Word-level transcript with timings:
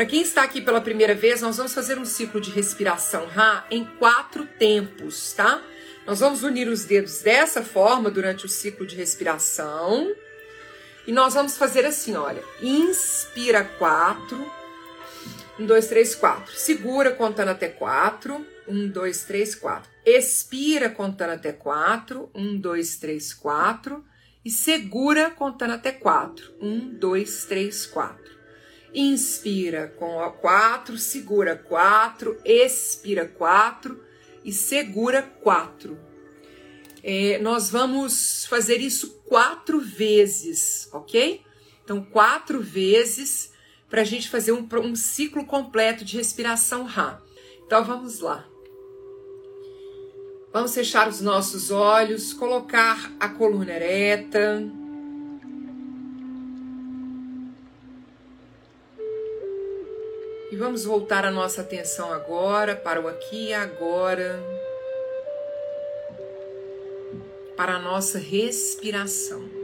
Para 0.00 0.06
quem 0.06 0.22
está 0.22 0.42
aqui 0.42 0.62
pela 0.62 0.80
primeira 0.80 1.14
vez, 1.14 1.42
nós 1.42 1.58
vamos 1.58 1.74
fazer 1.74 1.98
um 1.98 2.06
ciclo 2.06 2.40
de 2.40 2.50
respiração 2.50 3.26
Ra 3.26 3.66
em 3.70 3.84
quatro 3.84 4.46
tempos, 4.46 5.34
tá? 5.34 5.62
Nós 6.06 6.20
vamos 6.20 6.42
unir 6.42 6.68
os 6.68 6.86
dedos 6.86 7.20
dessa 7.20 7.62
forma 7.62 8.10
durante 8.10 8.46
o 8.46 8.48
ciclo 8.48 8.86
de 8.86 8.96
respiração. 8.96 10.10
E 11.06 11.12
nós 11.12 11.34
vamos 11.34 11.56
fazer 11.56 11.84
assim, 11.84 12.14
olha. 12.14 12.42
Inspira 12.60 13.64
quatro. 13.64 14.38
Um, 15.58 15.66
dois, 15.66 15.88
três, 15.88 16.14
quatro. 16.14 16.54
Segura 16.54 17.12
contando 17.12 17.48
até 17.48 17.68
quatro. 17.68 18.46
Um, 18.66 18.88
dois, 18.88 19.24
três, 19.24 19.54
quatro. 19.54 19.90
Expira 20.04 20.88
contando 20.88 21.30
até 21.30 21.52
quatro. 21.52 22.30
Um, 22.34 22.56
dois, 22.58 22.96
três, 22.96 23.34
quatro. 23.34 24.04
E 24.44 24.50
segura 24.50 25.30
contando 25.30 25.74
até 25.74 25.92
quatro. 25.92 26.54
Um, 26.60 26.94
dois, 26.94 27.44
três, 27.44 27.86
quatro. 27.86 28.40
Inspira 28.92 29.94
com 29.98 30.20
a 30.20 30.32
quatro, 30.32 30.98
segura 30.98 31.54
quatro, 31.54 32.36
expira 32.44 33.24
quatro 33.24 34.02
e 34.44 34.52
segura 34.52 35.22
quatro. 35.22 35.96
É, 37.02 37.38
nós 37.38 37.70
vamos 37.70 38.46
fazer 38.46 38.78
isso 38.78 39.19
quatro 39.30 39.78
vezes, 39.78 40.88
ok? 40.92 41.40
Então, 41.84 42.02
quatro 42.02 42.60
vezes 42.60 43.52
para 43.88 44.00
a 44.00 44.04
gente 44.04 44.28
fazer 44.28 44.50
um, 44.50 44.66
um 44.82 44.96
ciclo 44.96 45.46
completo 45.46 46.04
de 46.04 46.16
respiração 46.16 46.82
Rá. 46.82 47.22
Então, 47.64 47.84
vamos 47.84 48.18
lá. 48.18 48.44
Vamos 50.52 50.74
fechar 50.74 51.08
os 51.08 51.20
nossos 51.20 51.70
olhos, 51.70 52.32
colocar 52.32 53.12
a 53.20 53.28
coluna 53.28 53.70
ereta. 53.72 54.68
E 60.50 60.56
vamos 60.56 60.84
voltar 60.84 61.24
a 61.24 61.30
nossa 61.30 61.60
atenção 61.60 62.12
agora 62.12 62.74
para 62.74 63.00
o 63.00 63.06
aqui 63.06 63.50
e 63.50 63.54
agora, 63.54 64.42
para 67.60 67.74
a 67.74 67.78
nossa 67.78 68.18
respiração. 68.18 69.59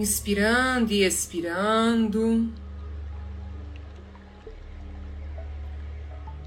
Inspirando 0.00 0.92
e 0.92 1.02
expirando. 1.04 2.52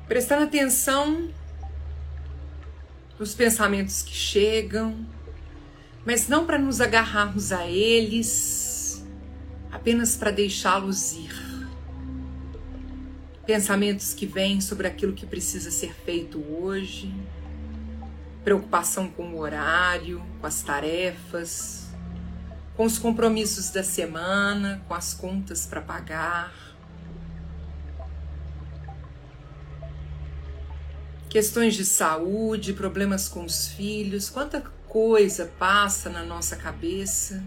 Prestando 0.07 0.43
atenção 0.43 1.29
nos 3.19 3.35
pensamentos 3.35 4.01
que 4.01 4.13
chegam, 4.13 5.05
mas 6.05 6.27
não 6.27 6.45
para 6.45 6.57
nos 6.57 6.81
agarrarmos 6.81 7.51
a 7.51 7.67
eles, 7.67 9.05
apenas 9.71 10.17
para 10.17 10.31
deixá-los 10.31 11.13
ir. 11.13 11.51
Pensamentos 13.45 14.13
que 14.13 14.25
vêm 14.25 14.59
sobre 14.59 14.87
aquilo 14.87 15.13
que 15.13 15.25
precisa 15.25 15.69
ser 15.69 15.93
feito 15.93 16.39
hoje, 16.39 17.13
preocupação 18.43 19.07
com 19.07 19.33
o 19.33 19.39
horário, 19.39 20.21
com 20.39 20.47
as 20.47 20.61
tarefas, 20.63 21.90
com 22.75 22.85
os 22.85 22.97
compromissos 22.97 23.69
da 23.69 23.83
semana, 23.83 24.83
com 24.87 24.93
as 24.93 25.13
contas 25.13 25.65
para 25.65 25.81
pagar. 25.81 26.53
Questões 31.29 31.75
de 31.75 31.85
saúde, 31.85 32.73
problemas 32.73 33.29
com 33.29 33.45
os 33.45 33.67
filhos, 33.67 34.29
quanta 34.29 34.61
coisa 34.87 35.45
passa 35.57 36.09
na 36.09 36.23
nossa 36.23 36.55
cabeça 36.55 37.41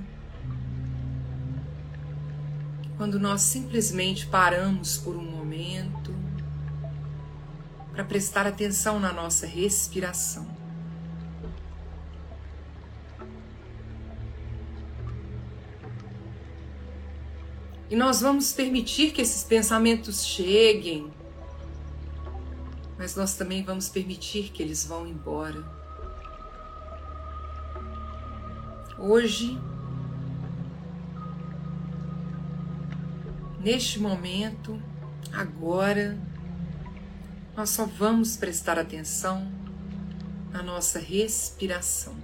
quando 2.96 3.18
nós 3.18 3.42
simplesmente 3.42 4.26
paramos 4.26 4.96
por 4.96 5.16
um 5.16 5.24
momento 5.24 6.14
para 7.92 8.04
prestar 8.04 8.46
atenção 8.46 8.98
na 8.98 9.12
nossa 9.12 9.46
respiração. 9.46 10.53
E 17.94 17.96
nós 17.96 18.20
vamos 18.20 18.52
permitir 18.52 19.12
que 19.12 19.22
esses 19.22 19.44
pensamentos 19.44 20.26
cheguem, 20.26 21.12
mas 22.98 23.14
nós 23.14 23.36
também 23.36 23.62
vamos 23.62 23.88
permitir 23.88 24.50
que 24.50 24.60
eles 24.64 24.84
vão 24.84 25.06
embora. 25.06 25.64
Hoje, 28.98 29.56
neste 33.60 34.00
momento, 34.00 34.82
agora, 35.32 36.18
nós 37.56 37.70
só 37.70 37.86
vamos 37.86 38.36
prestar 38.36 38.76
atenção 38.76 39.48
na 40.50 40.64
nossa 40.64 40.98
respiração. 40.98 42.16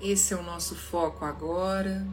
Esse 0.00 0.34
é 0.34 0.36
o 0.36 0.42
nosso 0.42 0.74
foco 0.74 1.24
agora. 1.24 2.06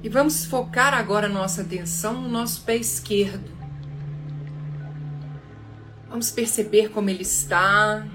E 0.00 0.08
vamos 0.08 0.46
focar 0.46 0.94
agora 0.94 1.28
nossa 1.28 1.62
atenção 1.62 2.22
no 2.22 2.28
nosso 2.28 2.62
pé 2.62 2.76
esquerdo. 2.76 3.50
Vamos 6.08 6.30
perceber 6.30 6.88
como 6.90 7.10
ele 7.10 7.22
está. 7.22 8.06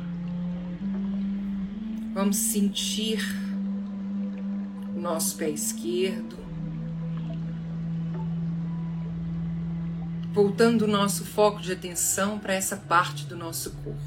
Vamos 2.13 2.37
sentir 2.37 3.42
nosso 5.03 5.35
pé 5.35 5.49
esquerdo. 5.49 6.37
Voltando 10.31 10.83
o 10.83 10.87
nosso 10.87 11.25
foco 11.25 11.61
de 11.61 11.73
atenção 11.73 12.39
para 12.39 12.53
essa 12.53 12.77
parte 12.77 13.25
do 13.25 13.35
nosso 13.35 13.71
corpo. 13.83 13.99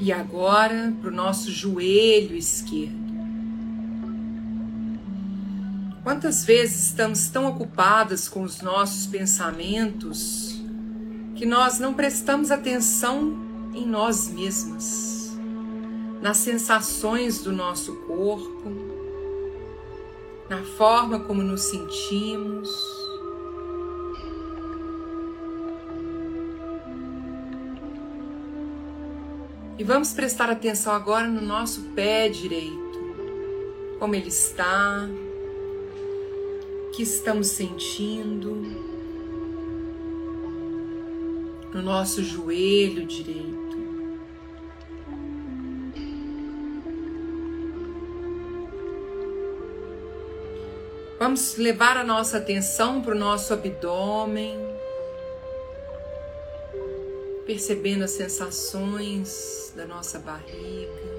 E 0.00 0.10
agora 0.10 0.92
para 1.00 1.10
o 1.10 1.14
nosso 1.14 1.52
joelho 1.52 2.34
esquerdo. 2.34 3.01
Quantas 6.12 6.44
vezes 6.44 6.88
estamos 6.88 7.30
tão 7.30 7.46
ocupadas 7.46 8.28
com 8.28 8.42
os 8.42 8.60
nossos 8.60 9.06
pensamentos 9.06 10.62
que 11.34 11.46
nós 11.46 11.78
não 11.78 11.94
prestamos 11.94 12.50
atenção 12.50 13.34
em 13.72 13.86
nós 13.86 14.28
mesmas, 14.28 15.32
nas 16.20 16.36
sensações 16.36 17.42
do 17.42 17.50
nosso 17.50 17.96
corpo, 18.00 18.70
na 20.50 20.62
forma 20.76 21.20
como 21.20 21.42
nos 21.42 21.62
sentimos? 21.62 22.68
E 29.78 29.82
vamos 29.82 30.12
prestar 30.12 30.50
atenção 30.50 30.92
agora 30.92 31.26
no 31.26 31.40
nosso 31.40 31.80
pé 31.94 32.28
direito, 32.28 33.00
como 33.98 34.14
ele 34.14 34.28
está, 34.28 35.08
que 36.92 37.02
estamos 37.02 37.48
sentindo, 37.48 38.56
no 41.72 41.80
nosso 41.80 42.22
joelho 42.22 43.06
direito. 43.06 43.62
Vamos 51.18 51.56
levar 51.56 51.96
a 51.96 52.04
nossa 52.04 52.38
atenção 52.38 53.00
para 53.00 53.14
o 53.14 53.18
nosso 53.18 53.54
abdômen 53.54 54.72
percebendo 57.46 58.04
as 58.04 58.12
sensações 58.12 59.72
da 59.76 59.86
nossa 59.86 60.18
barriga. 60.18 61.11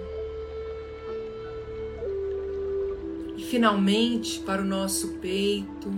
Finalmente 3.53 4.39
para 4.39 4.63
o 4.63 4.65
nosso 4.65 5.09
peito. 5.19 5.91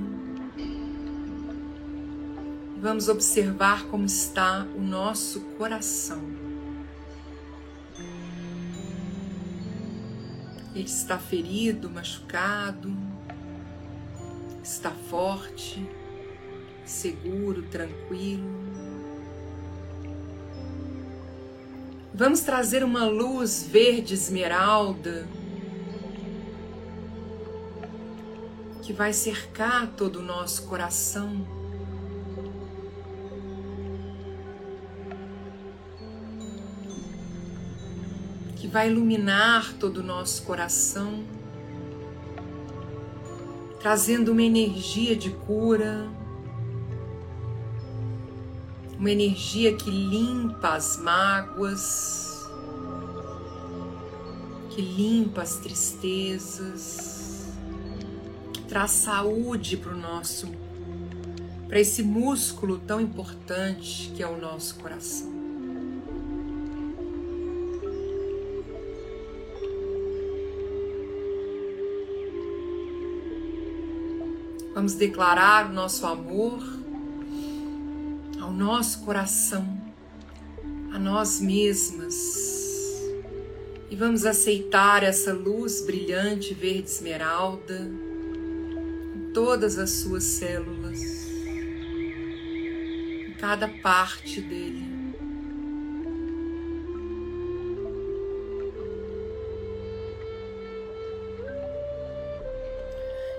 Vamos 2.81 3.07
observar 3.07 3.85
como 3.85 4.03
está 4.03 4.67
o 4.75 4.81
nosso 4.81 5.39
coração. 5.57 6.21
Ele 10.75 10.83
está 10.83 11.17
ferido, 11.17 11.89
machucado, 11.89 12.93
está 14.61 14.91
forte, 14.91 15.89
seguro, 16.83 17.63
tranquilo. 17.63 18.43
Vamos 22.13 22.41
trazer 22.41 22.83
uma 22.83 23.05
luz 23.05 23.65
verde 23.65 24.13
esmeralda 24.13 25.25
que 28.85 28.93
vai 28.93 29.11
cercar 29.11 29.87
todo 29.97 30.17
o 30.17 30.21
nosso 30.21 30.67
coração. 30.67 31.43
Que 38.55 38.67
vai 38.67 38.91
iluminar 38.91 39.73
todo 39.79 39.97
o 39.97 40.03
nosso 40.03 40.43
coração, 40.43 41.23
trazendo 43.79 44.33
uma 44.33 44.43
energia 44.43 45.15
de 45.15 45.31
cura, 45.31 46.07
uma 48.99 49.09
energia 49.09 49.75
que 49.75 49.89
limpa 49.89 50.75
as 50.75 50.97
mágoas, 50.97 52.47
que 54.69 54.79
limpa 54.79 55.41
as 55.41 55.55
tristezas, 55.55 57.14
traz 58.75 58.91
saúde 58.91 59.77
para 59.77 59.93
o 59.93 59.97
nosso, 59.97 60.51
para 61.65 61.79
esse 61.79 62.03
músculo 62.03 62.77
tão 62.77 62.99
importante 62.99 64.11
que 64.13 64.21
é 64.21 64.27
o 64.27 64.37
nosso 64.37 64.75
coração. 64.75 65.33
Vamos 74.73 74.95
declarar 74.95 75.69
o 75.69 75.73
nosso 75.73 76.05
amor 76.05 76.61
ao 78.41 78.51
nosso 78.51 79.05
coração, 79.05 79.65
a 80.91 80.99
nós 80.99 81.39
mesmas. 81.39 82.13
E 83.89 83.95
vamos 83.95 84.25
aceitar 84.25 85.01
essa 85.01 85.31
luz 85.31 85.79
brilhante 85.79 86.53
verde 86.53 86.89
esmeralda 86.89 88.04
todas 89.45 89.77
as 89.77 89.91
suas 89.91 90.23
células, 90.23 91.27
em 93.27 93.31
cada 93.37 93.67
parte 93.67 94.41
dele. 94.41 94.83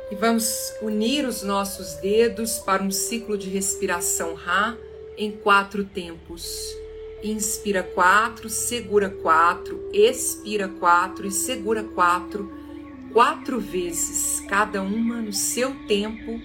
E 0.08 0.14
vamos 0.14 0.72
unir 0.80 1.26
os 1.26 1.42
nossos 1.42 1.94
dedos 1.94 2.60
para 2.60 2.84
um 2.84 2.92
ciclo 2.92 3.36
de 3.36 3.50
respiração 3.50 4.34
Ra 4.34 4.78
em 5.18 5.32
quatro 5.32 5.84
tempos. 5.84 6.72
Inspira 7.20 7.82
quatro, 7.82 8.48
segura 8.48 9.10
quatro, 9.10 9.90
expira 9.92 10.68
quatro 10.68 11.26
e 11.26 11.32
segura 11.32 11.82
quatro, 11.82 12.48
quatro 13.16 13.58
vezes, 13.58 14.44
cada 14.46 14.82
uma 14.82 15.22
no 15.22 15.32
seu 15.32 15.74
tempo, 15.86 16.38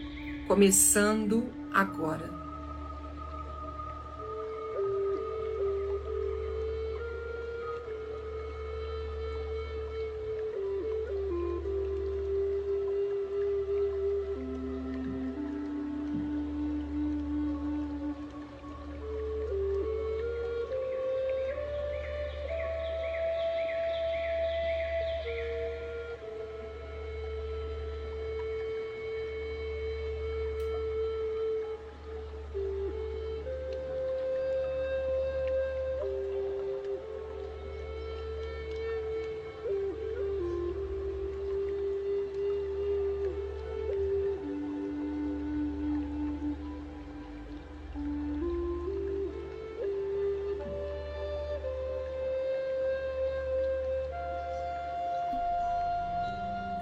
começando 0.48 1.50
agora. 1.74 2.41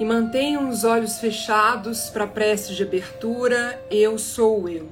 Mantenham 0.10 0.68
os 0.70 0.84
olhos 0.84 1.20
fechados 1.20 2.10
para 2.10 2.24
a 2.24 2.28
prece 2.28 2.74
de 2.74 2.82
abertura. 2.82 3.80
Eu 3.92 4.18
sou 4.18 4.68
eu. 4.68 4.90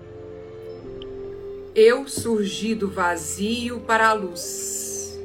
Eu 1.74 2.07
surgi 2.07 2.75
do 2.75 2.88
vazio 2.88 3.79
para 3.79 4.09
a 4.09 4.13
luz. 4.13 5.17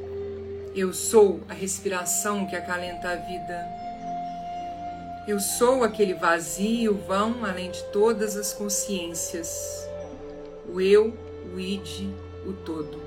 Eu 0.75 0.95
sou 0.95 1.43
a 1.47 1.53
respiração 1.53 2.47
que 2.47 2.57
acalenta 2.57 3.11
a 3.11 3.17
vida. 3.17 3.69
Eu 5.29 5.39
sou 5.39 5.85
aquele 5.85 6.15
vazio 6.15 6.95
vão 7.07 7.45
além 7.45 7.71
de 7.71 7.83
todas 7.93 8.35
as 8.35 8.51
consciências. 8.55 9.87
O 10.73 10.81
eu 10.81 11.13
o 11.55 11.61
id, 11.61 12.09
o 12.47 12.55
todo. 12.65 12.99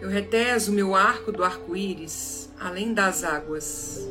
Eu 0.00 0.08
reteso 0.08 0.72
meu 0.72 0.96
arco 0.96 1.30
do 1.30 1.44
arco-íris 1.44 2.50
além 2.58 2.92
das 2.92 3.22
águas. 3.22 4.04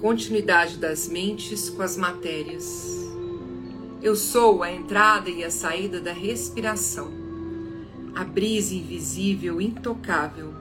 Continuidade 0.00 0.76
das 0.76 1.08
mentes 1.08 1.68
com 1.68 1.82
as 1.82 1.96
matérias. 1.96 2.96
Eu 4.00 4.14
sou 4.14 4.62
a 4.62 4.70
entrada 4.70 5.28
e 5.28 5.42
a 5.42 5.50
saída 5.50 6.00
da 6.00 6.12
respiração, 6.12 7.10
a 8.14 8.22
brisa 8.22 8.76
invisível, 8.76 9.60
intocável, 9.60 10.54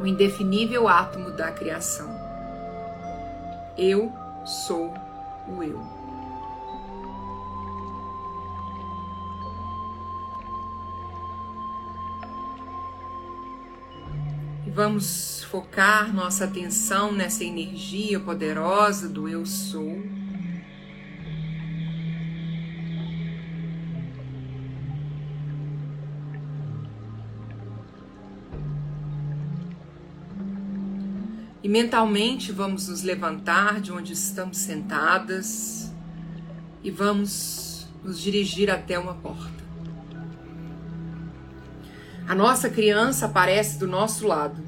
o 0.00 0.06
indefinível 0.06 0.88
átomo 0.88 1.30
da 1.32 1.52
criação. 1.52 2.08
Eu 3.76 4.10
sou 4.46 4.94
o 5.46 5.62
eu. 5.62 5.93
Vamos 14.74 15.44
focar 15.44 16.12
nossa 16.12 16.46
atenção 16.46 17.12
nessa 17.12 17.44
energia 17.44 18.18
poderosa 18.18 19.08
do 19.08 19.28
Eu 19.28 19.46
Sou. 19.46 20.02
E 31.62 31.68
mentalmente 31.68 32.50
vamos 32.50 32.88
nos 32.88 33.04
levantar 33.04 33.80
de 33.80 33.92
onde 33.92 34.12
estamos 34.12 34.58
sentadas 34.58 35.94
e 36.82 36.90
vamos 36.90 37.86
nos 38.02 38.20
dirigir 38.20 38.68
até 38.72 38.98
uma 38.98 39.14
porta. 39.14 39.63
A 42.26 42.34
nossa 42.34 42.70
criança 42.70 43.26
aparece 43.26 43.78
do 43.78 43.86
nosso 43.86 44.26
lado. 44.26 44.62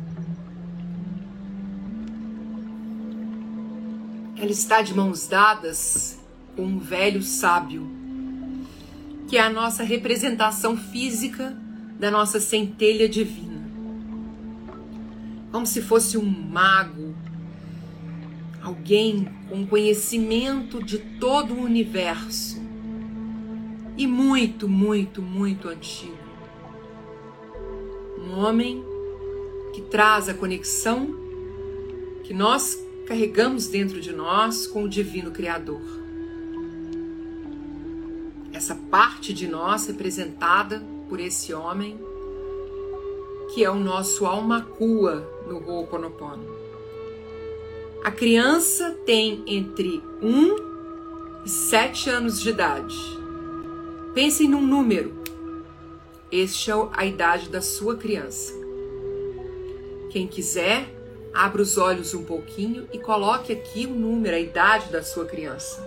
Ela 4.36 4.50
está 4.50 4.82
de 4.82 4.94
mãos 4.94 5.26
dadas 5.26 6.18
com 6.54 6.62
um 6.62 6.78
velho 6.78 7.22
sábio, 7.22 7.90
que 9.26 9.38
é 9.38 9.40
a 9.40 9.48
nossa 9.48 9.82
representação 9.82 10.76
física 10.76 11.56
da 11.98 12.10
nossa 12.10 12.38
centelha 12.38 13.08
divina. 13.08 13.64
Como 15.50 15.64
se 15.64 15.80
fosse 15.80 16.18
um 16.18 16.26
mago, 16.26 17.16
alguém 18.62 19.26
com 19.48 19.66
conhecimento 19.66 20.82
de 20.82 20.98
todo 20.98 21.54
o 21.54 21.62
universo 21.62 22.62
e 23.96 24.06
muito, 24.06 24.68
muito, 24.68 25.22
muito 25.22 25.68
antigo. 25.68 26.25
Um 28.26 28.40
homem 28.40 28.84
que 29.72 29.80
traz 29.80 30.28
a 30.28 30.34
conexão 30.34 31.14
que 32.24 32.34
nós 32.34 32.84
carregamos 33.06 33.68
dentro 33.68 34.00
de 34.00 34.12
nós 34.12 34.66
com 34.66 34.82
o 34.82 34.88
Divino 34.88 35.30
Criador. 35.30 35.80
Essa 38.52 38.74
parte 38.74 39.32
de 39.32 39.46
nós 39.46 39.86
representada 39.86 40.82
por 41.08 41.20
esse 41.20 41.54
homem, 41.54 41.96
que 43.54 43.62
é 43.62 43.70
o 43.70 43.76
nosso 43.76 44.26
alma 44.26 44.62
cua 44.62 45.24
no 45.46 45.58
Ho'oponopono. 45.58 46.44
A 48.02 48.10
criança 48.10 48.90
tem 49.04 49.44
entre 49.46 50.02
1 50.20 51.44
e 51.44 51.48
7 51.48 52.10
anos 52.10 52.40
de 52.40 52.50
idade. 52.50 52.96
Pensem 54.14 54.48
num 54.48 54.66
número. 54.66 55.25
Este 56.30 56.72
é 56.72 56.74
a 56.92 57.06
idade 57.06 57.48
da 57.48 57.62
sua 57.62 57.96
criança. 57.96 58.52
Quem 60.10 60.26
quiser, 60.26 60.88
abra 61.32 61.62
os 61.62 61.78
olhos 61.78 62.14
um 62.14 62.24
pouquinho 62.24 62.88
e 62.92 62.98
coloque 62.98 63.52
aqui 63.52 63.86
o 63.86 63.94
número, 63.94 64.34
a 64.34 64.40
idade 64.40 64.90
da 64.90 65.04
sua 65.04 65.24
criança. 65.24 65.86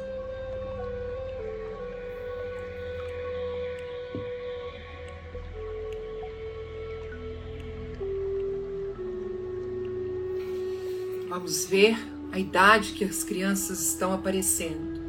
Vamos 11.27 11.65
ver 11.65 11.97
a 12.31 12.39
idade 12.39 12.93
que 12.93 13.03
as 13.03 13.23
crianças 13.23 13.81
estão 13.89 14.13
aparecendo. 14.13 14.99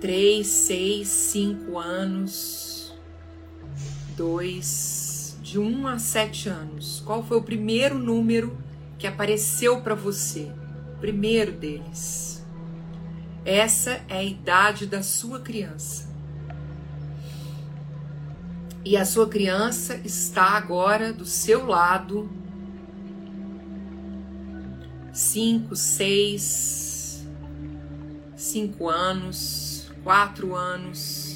3, 0.00 0.46
6, 0.46 1.06
5 1.06 1.78
anos, 1.78 2.81
2, 4.16 5.38
de 5.42 5.58
1 5.58 5.86
a 5.86 5.98
7 5.98 6.48
anos. 6.48 7.02
Qual 7.04 7.22
foi 7.22 7.36
o 7.36 7.42
primeiro 7.42 7.98
número 7.98 8.56
que 9.02 9.06
apareceu 9.08 9.80
para 9.80 9.96
você, 9.96 10.52
primeiro 11.00 11.50
deles. 11.50 12.40
Essa 13.44 14.00
é 14.08 14.18
a 14.18 14.22
idade 14.22 14.86
da 14.86 15.02
sua 15.02 15.40
criança. 15.40 16.08
E 18.84 18.96
a 18.96 19.04
sua 19.04 19.28
criança 19.28 20.00
está 20.04 20.50
agora 20.50 21.12
do 21.12 21.26
seu 21.26 21.66
lado. 21.66 22.30
Cinco, 25.12 25.74
seis, 25.74 27.26
cinco 28.36 28.88
anos, 28.88 29.90
quatro 30.04 30.54
anos 30.54 31.31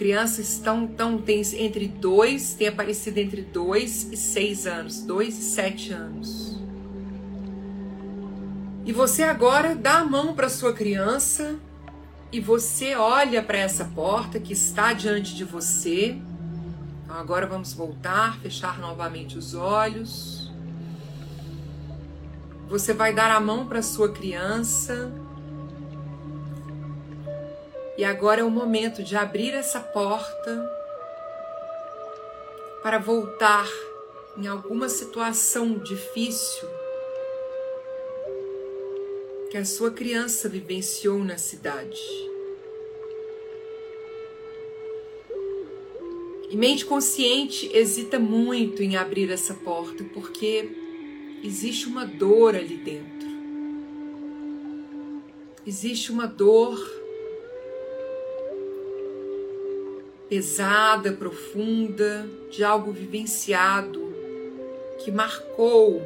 crianças 0.00 0.48
estão, 0.54 0.86
estão 0.86 1.18
tem 1.18 1.42
entre 1.58 1.86
dois, 1.86 2.54
tem 2.54 2.68
aparecido 2.68 3.18
entre 3.18 3.42
dois 3.42 4.10
e 4.10 4.16
seis 4.16 4.66
anos, 4.66 5.02
dois 5.02 5.38
e 5.38 5.42
sete 5.42 5.92
anos. 5.92 6.58
E 8.86 8.94
você 8.94 9.22
agora 9.22 9.74
dá 9.74 9.98
a 9.98 10.04
mão 10.06 10.32
para 10.32 10.48
sua 10.48 10.72
criança 10.72 11.56
e 12.32 12.40
você 12.40 12.94
olha 12.94 13.42
para 13.42 13.58
essa 13.58 13.84
porta 13.84 14.40
que 14.40 14.54
está 14.54 14.94
diante 14.94 15.34
de 15.34 15.44
você. 15.44 16.18
Então 17.04 17.16
agora 17.16 17.46
vamos 17.46 17.74
voltar, 17.74 18.40
fechar 18.40 18.78
novamente 18.78 19.36
os 19.36 19.52
olhos. 19.52 20.50
Você 22.70 22.94
vai 22.94 23.12
dar 23.12 23.30
a 23.30 23.38
mão 23.38 23.66
para 23.66 23.82
sua 23.82 24.10
criança 24.10 25.12
e 28.00 28.04
agora 28.04 28.40
é 28.40 28.44
o 28.44 28.50
momento 28.50 29.02
de 29.02 29.14
abrir 29.14 29.52
essa 29.52 29.78
porta 29.78 30.72
para 32.82 32.96
voltar 32.96 33.68
em 34.38 34.46
alguma 34.46 34.88
situação 34.88 35.74
difícil 35.76 36.66
que 39.50 39.58
a 39.58 39.66
sua 39.66 39.90
criança 39.90 40.48
vivenciou 40.48 41.18
na 41.18 41.36
cidade. 41.36 42.00
E 46.48 46.56
mente 46.56 46.86
consciente 46.86 47.70
hesita 47.70 48.18
muito 48.18 48.82
em 48.82 48.96
abrir 48.96 49.30
essa 49.30 49.52
porta 49.52 50.02
porque 50.04 50.70
existe 51.44 51.86
uma 51.86 52.06
dor 52.06 52.56
ali 52.56 52.78
dentro. 52.78 53.28
Existe 55.66 56.10
uma 56.10 56.26
dor 56.26 56.99
pesada, 60.30 61.10
profunda, 61.10 62.24
de 62.52 62.62
algo 62.62 62.92
vivenciado 62.92 64.14
que 65.02 65.10
marcou 65.10 66.00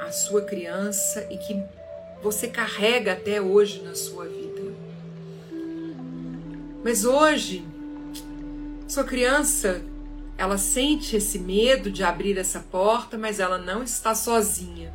a 0.00 0.10
sua 0.10 0.42
criança 0.42 1.28
e 1.30 1.38
que 1.38 1.62
você 2.20 2.48
carrega 2.48 3.12
até 3.12 3.40
hoje 3.40 3.82
na 3.82 3.94
sua 3.94 4.24
vida. 4.24 4.74
Mas 6.82 7.04
hoje, 7.04 7.64
sua 8.88 9.04
criança, 9.04 9.80
ela 10.36 10.58
sente 10.58 11.14
esse 11.14 11.38
medo 11.38 11.88
de 11.88 12.02
abrir 12.02 12.36
essa 12.36 12.58
porta, 12.58 13.16
mas 13.16 13.38
ela 13.38 13.58
não 13.58 13.84
está 13.84 14.12
sozinha. 14.12 14.92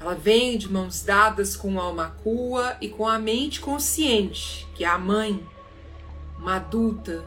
Ela 0.00 0.14
vem 0.14 0.56
de 0.56 0.70
mãos 0.70 1.02
dadas 1.02 1.56
com 1.56 1.78
a 1.78 1.82
alma 1.82 2.16
cua 2.22 2.76
e 2.80 2.88
com 2.88 3.06
a 3.06 3.18
mente 3.18 3.60
consciente, 3.60 4.66
que 4.74 4.84
é 4.84 4.86
a 4.86 4.96
mãe, 4.96 5.44
uma 6.38 6.56
adulta, 6.56 7.24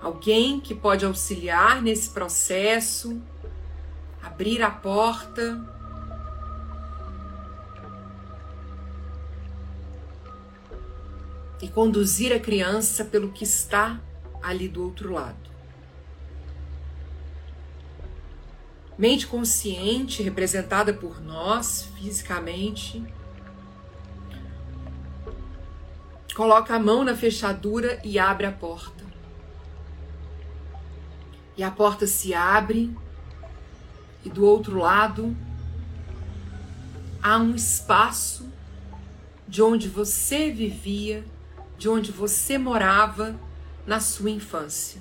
alguém 0.00 0.60
que 0.60 0.74
pode 0.74 1.04
auxiliar 1.04 1.82
nesse 1.82 2.08
processo, 2.10 3.20
abrir 4.22 4.62
a 4.62 4.70
porta. 4.70 5.72
E 11.62 11.68
conduzir 11.68 12.30
a 12.30 12.38
criança 12.38 13.04
pelo 13.06 13.32
que 13.32 13.44
está 13.44 13.98
ali 14.42 14.68
do 14.68 14.82
outro 14.82 15.12
lado. 15.12 15.53
Mente 18.96 19.26
consciente, 19.26 20.22
representada 20.22 20.92
por 20.92 21.20
nós 21.20 21.88
fisicamente, 21.96 23.04
coloca 26.34 26.74
a 26.74 26.78
mão 26.78 27.04
na 27.04 27.16
fechadura 27.16 28.00
e 28.04 28.18
abre 28.18 28.46
a 28.46 28.52
porta. 28.52 29.04
E 31.56 31.62
a 31.62 31.70
porta 31.70 32.06
se 32.06 32.34
abre, 32.34 32.96
e 34.24 34.30
do 34.30 34.44
outro 34.44 34.78
lado 34.78 35.36
há 37.22 37.38
um 37.38 37.54
espaço 37.54 38.48
de 39.46 39.62
onde 39.62 39.88
você 39.88 40.50
vivia, 40.50 41.24
de 41.78 41.88
onde 41.88 42.10
você 42.10 42.58
morava 42.58 43.38
na 43.86 44.00
sua 44.00 44.30
infância. 44.30 45.00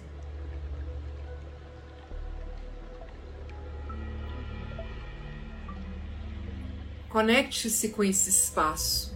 Conecte-se 7.14 7.90
com 7.90 8.04
esse 8.04 8.32
espaço. 8.32 9.14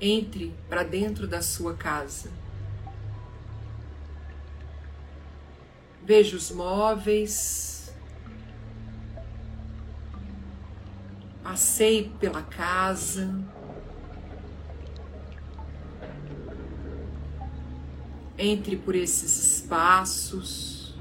Entre 0.00 0.54
para 0.68 0.84
dentro 0.84 1.26
da 1.26 1.42
sua 1.42 1.74
casa. 1.74 2.30
Veja 6.00 6.36
os 6.36 6.52
móveis. 6.52 7.92
Passeie 11.42 12.08
pela 12.20 12.40
casa. 12.40 13.36
Entre 18.38 18.76
por 18.76 18.94
esses 18.94 19.56
espaços 19.56 20.94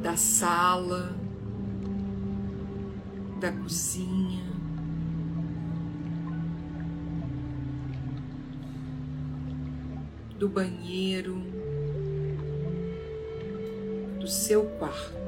da 0.00 0.16
sala, 0.16 1.27
da 3.38 3.52
cozinha. 3.52 4.44
Do 10.38 10.48
banheiro, 10.48 11.36
do 14.20 14.26
seu 14.26 14.64
quarto. 14.78 15.18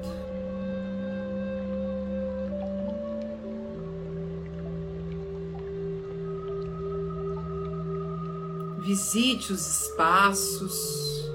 Visite 8.83 9.53
os 9.53 9.85
espaços, 9.85 11.31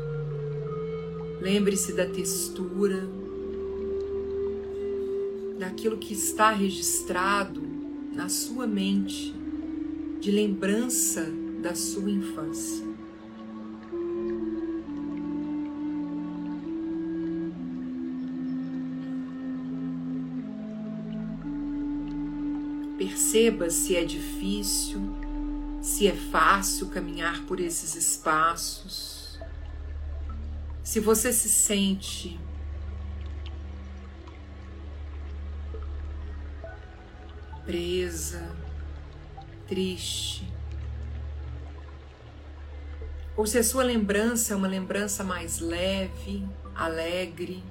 lembre-se 1.42 1.94
da 1.94 2.06
textura, 2.06 3.08
daquilo 5.58 5.98
que 5.98 6.14
está 6.14 6.52
registrado 6.52 7.62
na 8.14 8.30
sua 8.30 8.68
mente 8.68 9.34
de 10.20 10.32
lembrança 10.32 11.26
da 11.62 11.76
sua 11.76 12.10
infância. 12.10 12.86
Perceba 22.98 23.70
se 23.70 23.96
é 23.96 24.04
difícil 24.04 25.02
se 25.86 26.08
é 26.08 26.16
fácil 26.16 26.88
caminhar 26.88 27.44
por 27.44 27.60
esses 27.60 27.96
espaços, 27.96 29.40
se 30.82 31.00
você 31.00 31.32
se 31.32 31.48
sente 31.48 32.40
presa, 38.16 38.50
triste, 39.68 40.48
ou 43.36 43.46
se 43.46 43.58
a 43.58 43.64
sua 43.64 43.84
lembrança 43.84 44.54
é 44.54 44.56
uma 44.56 44.70
lembrança 44.70 45.22
mais 45.22 45.60
leve, 45.60 46.48
alegre. 46.74 47.62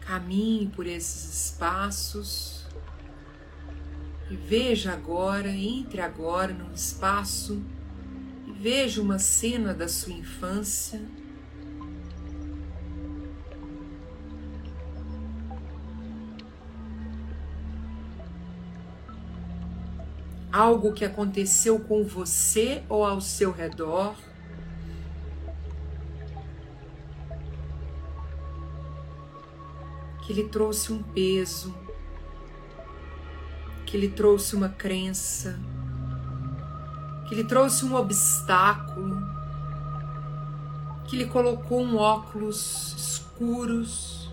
Caminhe 0.00 0.68
por 0.68 0.86
esses 0.86 1.46
espaços 1.46 2.64
e 4.30 4.36
veja 4.36 4.92
agora, 4.92 5.50
entre 5.50 6.00
agora 6.00 6.52
num 6.52 6.72
espaço 6.72 7.60
e 8.46 8.52
veja 8.52 9.02
uma 9.02 9.18
cena 9.18 9.74
da 9.74 9.88
sua 9.88 10.12
infância. 10.12 11.23
Algo 20.54 20.92
que 20.92 21.04
aconteceu 21.04 21.80
com 21.80 22.04
você 22.04 22.84
ou 22.88 23.04
ao 23.04 23.20
seu 23.20 23.50
redor. 23.50 24.14
que 30.24 30.32
lhe 30.32 30.44
trouxe 30.44 30.90
um 30.90 31.02
peso, 31.02 31.74
que 33.84 33.98
lhe 33.98 34.08
trouxe 34.08 34.56
uma 34.56 34.70
crença, 34.70 35.60
que 37.28 37.34
lhe 37.34 37.44
trouxe 37.44 37.84
um 37.84 37.94
obstáculo, 37.94 39.20
que 41.06 41.14
lhe 41.14 41.26
colocou 41.26 41.82
um 41.82 41.98
óculos 41.98 42.94
escuros 42.96 44.30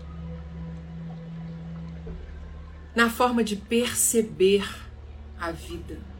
na 2.94 3.10
forma 3.10 3.44
de 3.44 3.56
perceber 3.56 4.66
a 5.38 5.50
vida. 5.50 6.11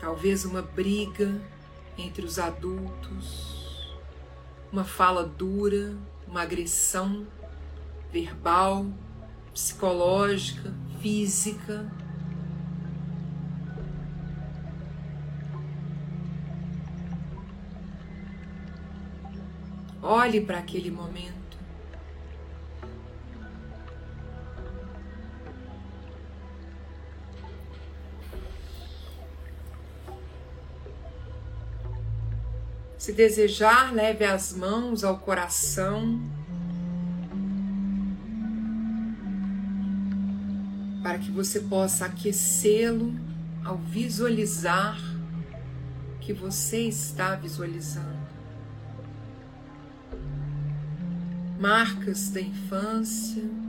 Talvez 0.00 0.46
uma 0.46 0.62
briga 0.62 1.38
entre 1.98 2.24
os 2.24 2.38
adultos, 2.38 3.94
uma 4.72 4.82
fala 4.82 5.24
dura, 5.24 5.94
uma 6.26 6.40
agressão 6.42 7.26
verbal, 8.10 8.86
psicológica, 9.52 10.72
física. 11.00 11.90
Olhe 20.02 20.40
para 20.40 20.58
aquele 20.58 20.90
momento. 20.90 21.39
Se 33.00 33.14
desejar, 33.14 33.94
leve 33.94 34.26
as 34.26 34.52
mãos 34.52 35.02
ao 35.02 35.18
coração 35.20 36.20
para 41.02 41.18
que 41.18 41.30
você 41.30 41.60
possa 41.60 42.04
aquecê-lo 42.04 43.18
ao 43.64 43.78
visualizar 43.78 45.00
que 46.20 46.34
você 46.34 46.80
está 46.80 47.36
visualizando. 47.36 48.20
Marcas 51.58 52.28
da 52.28 52.42
infância. 52.42 53.59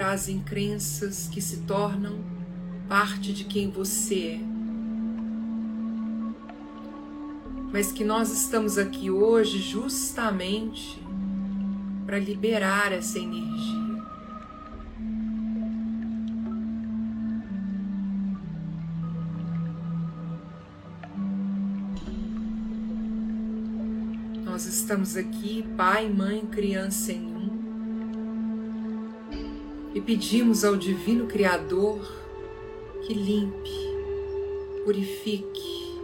Trazem 0.00 0.40
crenças 0.40 1.28
que 1.30 1.42
se 1.42 1.58
tornam 1.58 2.20
parte 2.88 3.34
de 3.34 3.44
quem 3.44 3.70
você 3.70 4.28
é. 4.28 4.40
Mas 7.70 7.92
que 7.92 8.02
nós 8.02 8.32
estamos 8.32 8.78
aqui 8.78 9.10
hoje 9.10 9.58
justamente 9.58 10.98
para 12.06 12.18
liberar 12.18 12.92
essa 12.92 13.18
energia. 13.18 14.00
Nós 24.46 24.64
estamos 24.64 25.14
aqui, 25.14 25.62
pai, 25.76 26.08
mãe, 26.08 26.46
criança 26.46 27.12
em 27.12 27.39
e 30.00 30.02
pedimos 30.02 30.64
ao 30.64 30.76
Divino 30.76 31.26
Criador 31.26 32.00
que 33.02 33.12
limpe, 33.12 33.70
purifique, 34.82 35.94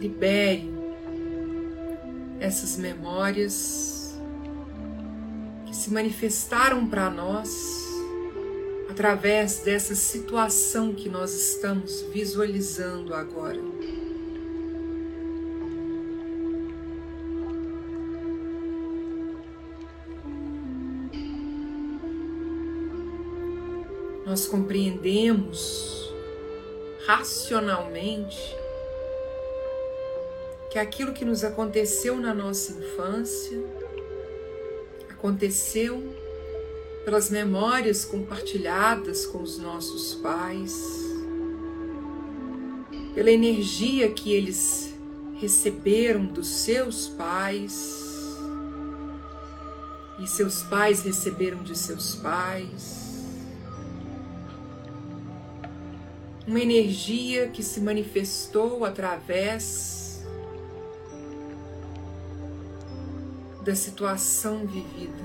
libere 0.00 0.68
essas 2.40 2.76
memórias 2.76 4.18
que 5.66 5.76
se 5.76 5.92
manifestaram 5.92 6.84
para 6.84 7.08
nós 7.08 7.84
através 8.90 9.60
dessa 9.60 9.94
situação 9.94 10.92
que 10.92 11.08
nós 11.08 11.32
estamos 11.32 12.04
visualizando 12.12 13.14
agora. 13.14 13.73
Nós 24.34 24.48
compreendemos 24.48 26.12
racionalmente 27.06 28.36
que 30.72 30.76
aquilo 30.76 31.12
que 31.12 31.24
nos 31.24 31.44
aconteceu 31.44 32.16
na 32.16 32.34
nossa 32.34 32.72
infância 32.72 33.64
aconteceu 35.08 36.02
pelas 37.04 37.30
memórias 37.30 38.04
compartilhadas 38.04 39.24
com 39.24 39.40
os 39.40 39.56
nossos 39.56 40.16
pais, 40.16 40.82
pela 43.14 43.30
energia 43.30 44.10
que 44.10 44.32
eles 44.32 44.92
receberam 45.36 46.26
dos 46.26 46.48
seus 46.48 47.06
pais 47.06 48.36
e 50.18 50.26
seus 50.26 50.64
pais 50.64 51.04
receberam 51.04 51.62
de 51.62 51.78
seus 51.78 52.16
pais. 52.16 53.03
Uma 56.46 56.60
energia 56.60 57.48
que 57.48 57.62
se 57.62 57.80
manifestou 57.80 58.84
através 58.84 60.04
da 63.64 63.74
situação 63.74 64.66
vivida. 64.66 65.24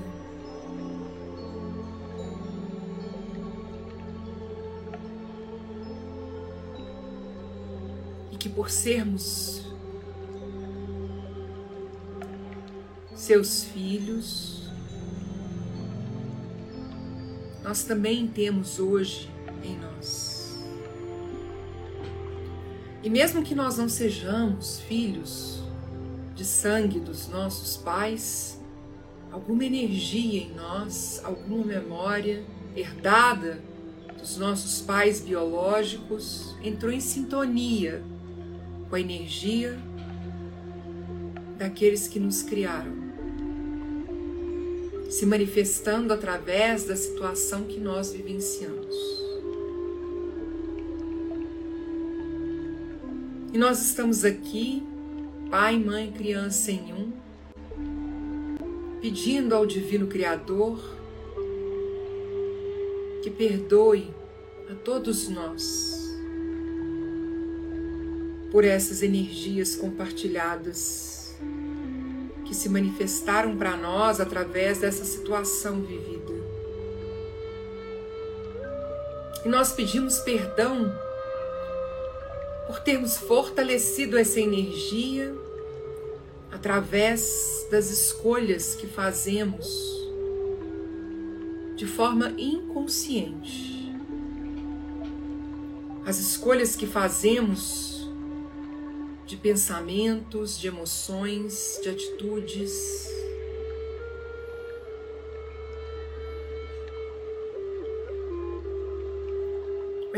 E 8.32 8.36
que 8.36 8.48
por 8.48 8.70
sermos 8.70 9.60
seus 13.14 13.64
filhos, 13.64 14.70
nós 17.62 17.84
também 17.84 18.26
temos 18.26 18.80
hoje 18.80 19.30
em 19.62 19.76
nós. 19.76 20.39
E 23.02 23.08
mesmo 23.08 23.42
que 23.42 23.54
nós 23.54 23.78
não 23.78 23.88
sejamos 23.88 24.80
filhos, 24.80 25.62
de 26.34 26.44
sangue 26.44 26.98
dos 26.98 27.28
nossos 27.28 27.76
pais, 27.76 28.58
alguma 29.30 29.64
energia 29.64 30.42
em 30.42 30.54
nós, 30.54 31.20
alguma 31.22 31.64
memória 31.64 32.44
herdada 32.74 33.62
dos 34.18 34.36
nossos 34.36 34.80
pais 34.80 35.20
biológicos 35.20 36.54
entrou 36.62 36.92
em 36.92 37.00
sintonia 37.00 38.02
com 38.88 38.96
a 38.96 39.00
energia 39.00 39.78
daqueles 41.58 42.08
que 42.08 42.18
nos 42.18 42.42
criaram, 42.42 42.92
se 45.10 45.26
manifestando 45.26 46.12
através 46.12 46.84
da 46.84 46.96
situação 46.96 47.64
que 47.64 47.78
nós 47.78 48.12
vivenciamos. 48.12 49.19
E 53.52 53.58
nós 53.58 53.82
estamos 53.84 54.24
aqui 54.24 54.86
Pai, 55.50 55.76
Mãe, 55.76 56.12
Criança 56.12 56.70
em 56.70 56.92
um, 56.92 57.12
pedindo 59.00 59.56
ao 59.56 59.66
Divino 59.66 60.06
Criador 60.06 60.78
que 63.24 63.28
perdoe 63.28 64.14
a 64.70 64.74
todos 64.76 65.28
nós 65.28 66.14
por 68.52 68.64
essas 68.64 69.02
energias 69.02 69.74
compartilhadas 69.74 71.36
que 72.44 72.54
se 72.54 72.68
manifestaram 72.68 73.56
para 73.56 73.76
nós 73.76 74.20
através 74.20 74.78
dessa 74.78 75.04
situação 75.04 75.82
vivida. 75.82 76.34
E 79.44 79.48
nós 79.48 79.72
pedimos 79.72 80.20
perdão 80.20 80.92
por 82.70 82.78
termos 82.78 83.16
fortalecido 83.16 84.16
essa 84.16 84.38
energia 84.38 85.34
através 86.52 87.66
das 87.68 87.90
escolhas 87.90 88.76
que 88.76 88.86
fazemos 88.86 89.66
de 91.74 91.84
forma 91.84 92.32
inconsciente. 92.38 93.92
As 96.06 96.20
escolhas 96.20 96.76
que 96.76 96.86
fazemos 96.86 98.08
de 99.26 99.36
pensamentos, 99.36 100.56
de 100.56 100.68
emoções, 100.68 101.76
de 101.82 101.88
atitudes. 101.88 103.10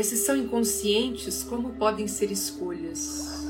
Mas 0.03 0.09
se 0.09 0.17
são 0.17 0.35
inconscientes, 0.35 1.43
como 1.43 1.75
podem 1.75 2.09
ser 2.09 2.29
escolhas? 2.29 3.45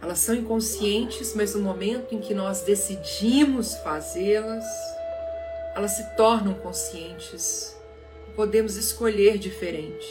Elas 0.00 0.18
são 0.18 0.34
inconscientes, 0.34 1.32
mas 1.32 1.54
no 1.54 1.60
momento 1.60 2.12
em 2.12 2.18
que 2.18 2.34
nós 2.34 2.62
decidimos 2.62 3.76
fazê-las, 3.84 4.64
elas 5.76 5.92
se 5.92 6.16
tornam 6.16 6.54
conscientes. 6.54 7.76
Podemos 8.34 8.74
escolher 8.74 9.38
diferente. 9.38 10.08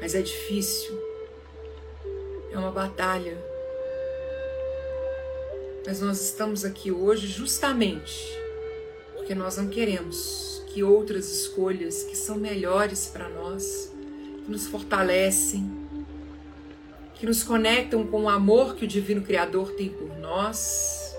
Mas 0.00 0.14
é 0.14 0.22
difícil. 0.22 0.96
É 2.52 2.56
uma 2.56 2.70
batalha. 2.70 3.36
Mas 5.84 6.00
nós 6.00 6.20
estamos 6.20 6.64
aqui 6.64 6.92
hoje 6.92 7.26
justamente 7.26 8.38
porque 9.16 9.34
nós 9.34 9.56
não 9.56 9.66
queremos 9.66 10.59
que 10.72 10.84
outras 10.84 11.30
escolhas 11.30 12.04
que 12.04 12.16
são 12.16 12.36
melhores 12.36 13.06
para 13.06 13.28
nós, 13.28 13.92
que 14.44 14.50
nos 14.50 14.66
fortalecem, 14.66 15.68
que 17.14 17.26
nos 17.26 17.42
conectam 17.42 18.06
com 18.06 18.22
o 18.22 18.28
amor 18.28 18.76
que 18.76 18.84
o 18.84 18.88
Divino 18.88 19.22
Criador 19.22 19.72
tem 19.72 19.88
por 19.88 20.16
nós. 20.18 21.14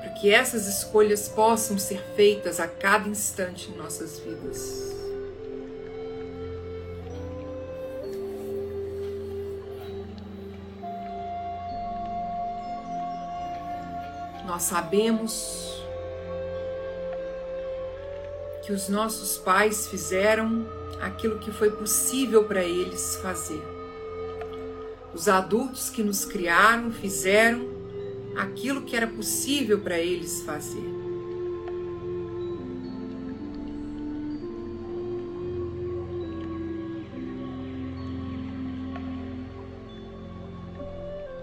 Para 0.00 0.10
que 0.10 0.30
essas 0.30 0.66
escolhas 0.66 1.28
possam 1.28 1.78
ser 1.78 2.02
feitas 2.16 2.58
a 2.58 2.66
cada 2.66 3.08
instante 3.08 3.70
em 3.70 3.76
nossas 3.76 4.18
vidas. 4.18 4.95
Nós 14.56 14.62
sabemos 14.62 15.84
que 18.64 18.72
os 18.72 18.88
nossos 18.88 19.36
pais 19.36 19.86
fizeram 19.86 20.66
aquilo 20.98 21.38
que 21.38 21.52
foi 21.52 21.70
possível 21.72 22.42
para 22.44 22.64
eles 22.64 23.16
fazer. 23.16 23.62
Os 25.12 25.28
adultos 25.28 25.90
que 25.90 26.02
nos 26.02 26.24
criaram 26.24 26.90
fizeram 26.90 27.68
aquilo 28.34 28.80
que 28.80 28.96
era 28.96 29.06
possível 29.06 29.78
para 29.78 29.98
eles 29.98 30.40
fazer. 30.40 30.88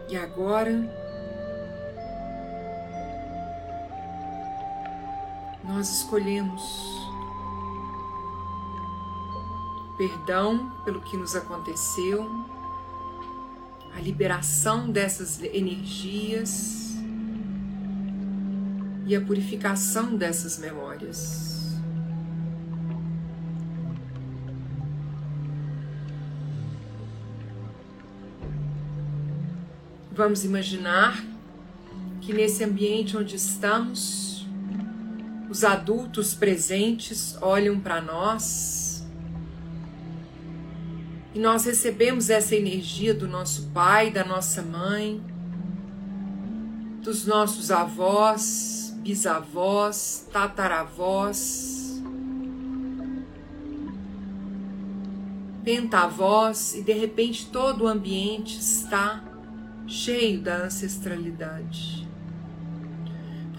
E 0.09 0.17
agora 0.17 1.02
nós 5.83 5.97
escolhemos 5.97 7.11
perdão 9.97 10.71
pelo 10.85 11.01
que 11.01 11.17
nos 11.17 11.35
aconteceu, 11.35 12.25
a 13.93 13.99
liberação 13.99 14.89
dessas 14.89 15.43
energias 15.43 16.93
e 19.05 19.13
a 19.13 19.19
purificação 19.19 20.15
dessas 20.15 20.57
memórias. 20.57 21.77
Vamos 30.13 30.45
imaginar 30.45 31.21
que 32.21 32.31
nesse 32.31 32.63
ambiente 32.63 33.17
onde 33.17 33.35
estamos, 33.35 34.32
os 35.53 35.63
adultos 35.63 36.33
presentes 36.33 37.37
olham 37.39 37.79
para 37.79 38.01
nós 38.01 39.05
E 41.35 41.39
nós 41.39 41.65
recebemos 41.65 42.31
essa 42.31 42.55
energia 42.55 43.13
do 43.13 43.27
nosso 43.27 43.69
pai, 43.73 44.09
da 44.09 44.23
nossa 44.23 44.61
mãe, 44.63 45.19
dos 47.03 47.25
nossos 47.25 47.71
avós, 47.71 48.95
bisavós, 49.01 50.27
tataravós, 50.31 52.01
pentavós, 55.63 56.75
e 56.75 56.83
de 56.83 56.93
repente 56.93 57.47
todo 57.51 57.85
o 57.85 57.87
ambiente 57.87 58.59
está 58.59 59.23
cheio 59.87 60.39
da 60.39 60.65
ancestralidade. 60.65 62.02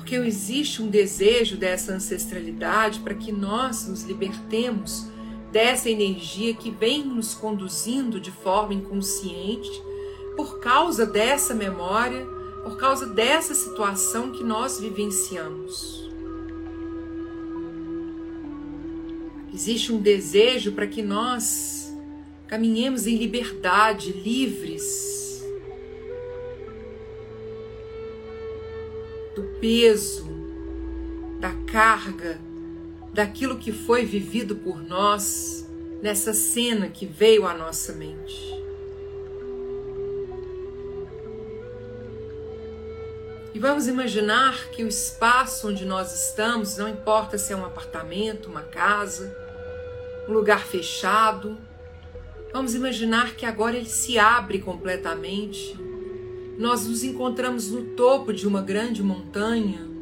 Porque 0.04 0.16
existe 0.16 0.82
um 0.82 0.88
desejo 0.88 1.56
dessa 1.56 1.94
ancestralidade 1.94 3.00
para 3.00 3.14
que 3.14 3.32
nós 3.32 3.88
nos 3.88 4.02
libertemos 4.02 5.06
dessa 5.50 5.88
energia 5.88 6.52
que 6.52 6.70
vem 6.70 7.02
nos 7.02 7.32
conduzindo 7.32 8.20
de 8.20 8.30
forma 8.30 8.74
inconsciente 8.74 9.82
por 10.36 10.60
causa 10.60 11.06
dessa 11.06 11.54
memória, 11.54 12.22
por 12.62 12.76
causa 12.76 13.06
dessa 13.06 13.54
situação 13.54 14.30
que 14.30 14.44
nós 14.44 14.78
vivenciamos. 14.78 16.10
Existe 19.54 19.90
um 19.90 20.02
desejo 20.02 20.72
para 20.72 20.86
que 20.86 21.00
nós 21.00 21.90
caminhemos 22.46 23.06
em 23.06 23.16
liberdade, 23.16 24.12
livres 24.12 25.23
do 29.34 29.42
peso, 29.60 30.26
da 31.40 31.52
carga 31.70 32.38
daquilo 33.12 33.58
que 33.58 33.70
foi 33.70 34.04
vivido 34.04 34.56
por 34.56 34.82
nós 34.82 35.64
nessa 36.02 36.34
cena 36.34 36.88
que 36.88 37.06
veio 37.06 37.46
à 37.46 37.54
nossa 37.54 37.92
mente. 37.92 38.54
E 43.54 43.58
vamos 43.58 43.86
imaginar 43.86 44.70
que 44.70 44.82
o 44.82 44.88
espaço 44.88 45.68
onde 45.68 45.84
nós 45.84 46.28
estamos, 46.28 46.76
não 46.76 46.88
importa 46.88 47.38
se 47.38 47.52
é 47.52 47.56
um 47.56 47.64
apartamento, 47.64 48.50
uma 48.50 48.62
casa, 48.62 49.34
um 50.28 50.32
lugar 50.32 50.66
fechado, 50.66 51.56
vamos 52.52 52.74
imaginar 52.74 53.36
que 53.36 53.46
agora 53.46 53.76
ele 53.76 53.88
se 53.88 54.18
abre 54.18 54.58
completamente. 54.58 55.78
Nós 56.58 56.86
nos 56.86 57.02
encontramos 57.02 57.70
no 57.70 57.82
topo 57.82 58.32
de 58.32 58.46
uma 58.46 58.62
grande 58.62 59.02
montanha 59.02 59.94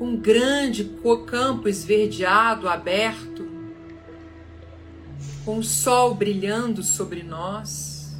com 0.00 0.06
um 0.06 0.16
grande 0.16 0.90
campo 1.26 1.68
esverdeado, 1.68 2.66
aberto, 2.66 3.46
com 5.44 5.58
o 5.58 5.62
sol 5.62 6.14
brilhando 6.14 6.82
sobre 6.82 7.22
nós. 7.22 8.18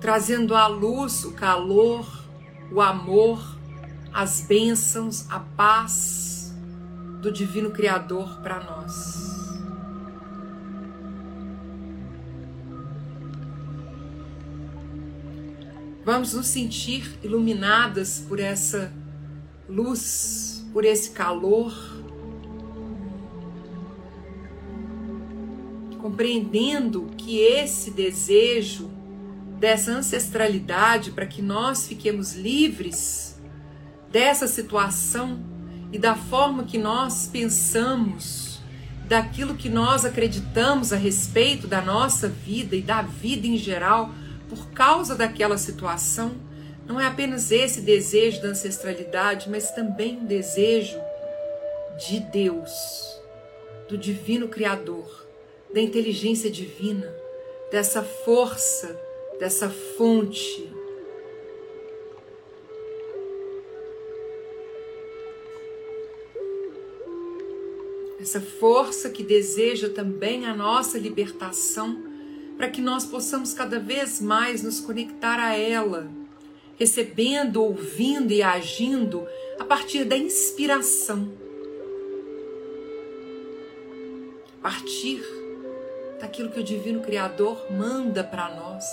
Trazendo 0.00 0.54
à 0.54 0.68
luz 0.68 1.24
o 1.24 1.32
calor, 1.32 2.24
o 2.70 2.80
amor, 2.80 3.58
as 4.12 4.42
bênçãos, 4.42 5.28
a 5.28 5.40
paz 5.40 6.54
do 7.20 7.32
Divino 7.32 7.72
Criador 7.72 8.40
para 8.42 8.62
nós. 8.62 9.29
Vamos 16.12 16.34
nos 16.34 16.48
sentir 16.48 17.20
iluminadas 17.22 18.24
por 18.26 18.40
essa 18.40 18.92
luz, 19.68 20.66
por 20.72 20.84
esse 20.84 21.12
calor, 21.12 21.72
compreendendo 25.98 27.08
que 27.16 27.38
esse 27.38 27.92
desejo 27.92 28.90
dessa 29.60 29.92
ancestralidade 29.92 31.12
para 31.12 31.26
que 31.26 31.40
nós 31.40 31.86
fiquemos 31.86 32.34
livres 32.34 33.40
dessa 34.10 34.48
situação 34.48 35.38
e 35.92 35.98
da 35.98 36.16
forma 36.16 36.64
que 36.64 36.76
nós 36.76 37.28
pensamos, 37.32 38.60
daquilo 39.06 39.54
que 39.54 39.68
nós 39.68 40.04
acreditamos 40.04 40.92
a 40.92 40.96
respeito 40.96 41.68
da 41.68 41.80
nossa 41.80 42.28
vida 42.28 42.74
e 42.74 42.82
da 42.82 43.00
vida 43.00 43.46
em 43.46 43.56
geral 43.56 44.12
por 44.50 44.72
causa 44.72 45.14
daquela 45.14 45.56
situação, 45.56 46.32
não 46.84 47.00
é 47.00 47.06
apenas 47.06 47.52
esse 47.52 47.80
desejo 47.80 48.42
da 48.42 48.48
ancestralidade, 48.48 49.48
mas 49.48 49.70
também 49.70 50.16
um 50.16 50.26
desejo 50.26 51.00
de 51.96 52.18
Deus, 52.18 53.20
do 53.88 53.96
Divino 53.96 54.48
Criador, 54.48 55.24
da 55.72 55.80
inteligência 55.80 56.50
divina, 56.50 57.14
dessa 57.70 58.02
força, 58.02 59.00
dessa 59.38 59.70
fonte. 59.70 60.68
Essa 68.20 68.40
força 68.40 69.08
que 69.10 69.22
deseja 69.22 69.88
também 69.88 70.44
a 70.44 70.54
nossa 70.54 70.98
libertação 70.98 72.09
para 72.60 72.68
que 72.68 72.82
nós 72.82 73.06
possamos 73.06 73.54
cada 73.54 73.80
vez 73.80 74.20
mais 74.20 74.62
nos 74.62 74.80
conectar 74.80 75.40
a 75.40 75.56
ela, 75.56 76.10
recebendo, 76.78 77.62
ouvindo 77.62 78.34
e 78.34 78.42
agindo 78.42 79.26
a 79.58 79.64
partir 79.64 80.04
da 80.04 80.14
inspiração, 80.14 81.32
a 84.58 84.62
partir 84.62 85.22
daquilo 86.20 86.50
que 86.50 86.60
o 86.60 86.62
Divino 86.62 87.00
Criador 87.00 87.72
manda 87.72 88.22
para 88.22 88.54
nós, 88.54 88.84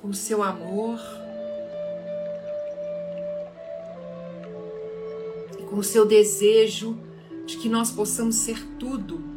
com 0.00 0.08
o 0.08 0.14
seu 0.14 0.42
amor. 0.42 0.98
e 5.56 5.62
Com 5.62 5.76
o 5.76 5.84
seu 5.84 6.04
desejo 6.04 6.98
de 7.46 7.58
que 7.58 7.68
nós 7.68 7.92
possamos 7.92 8.34
ser 8.34 8.60
tudo 8.76 9.31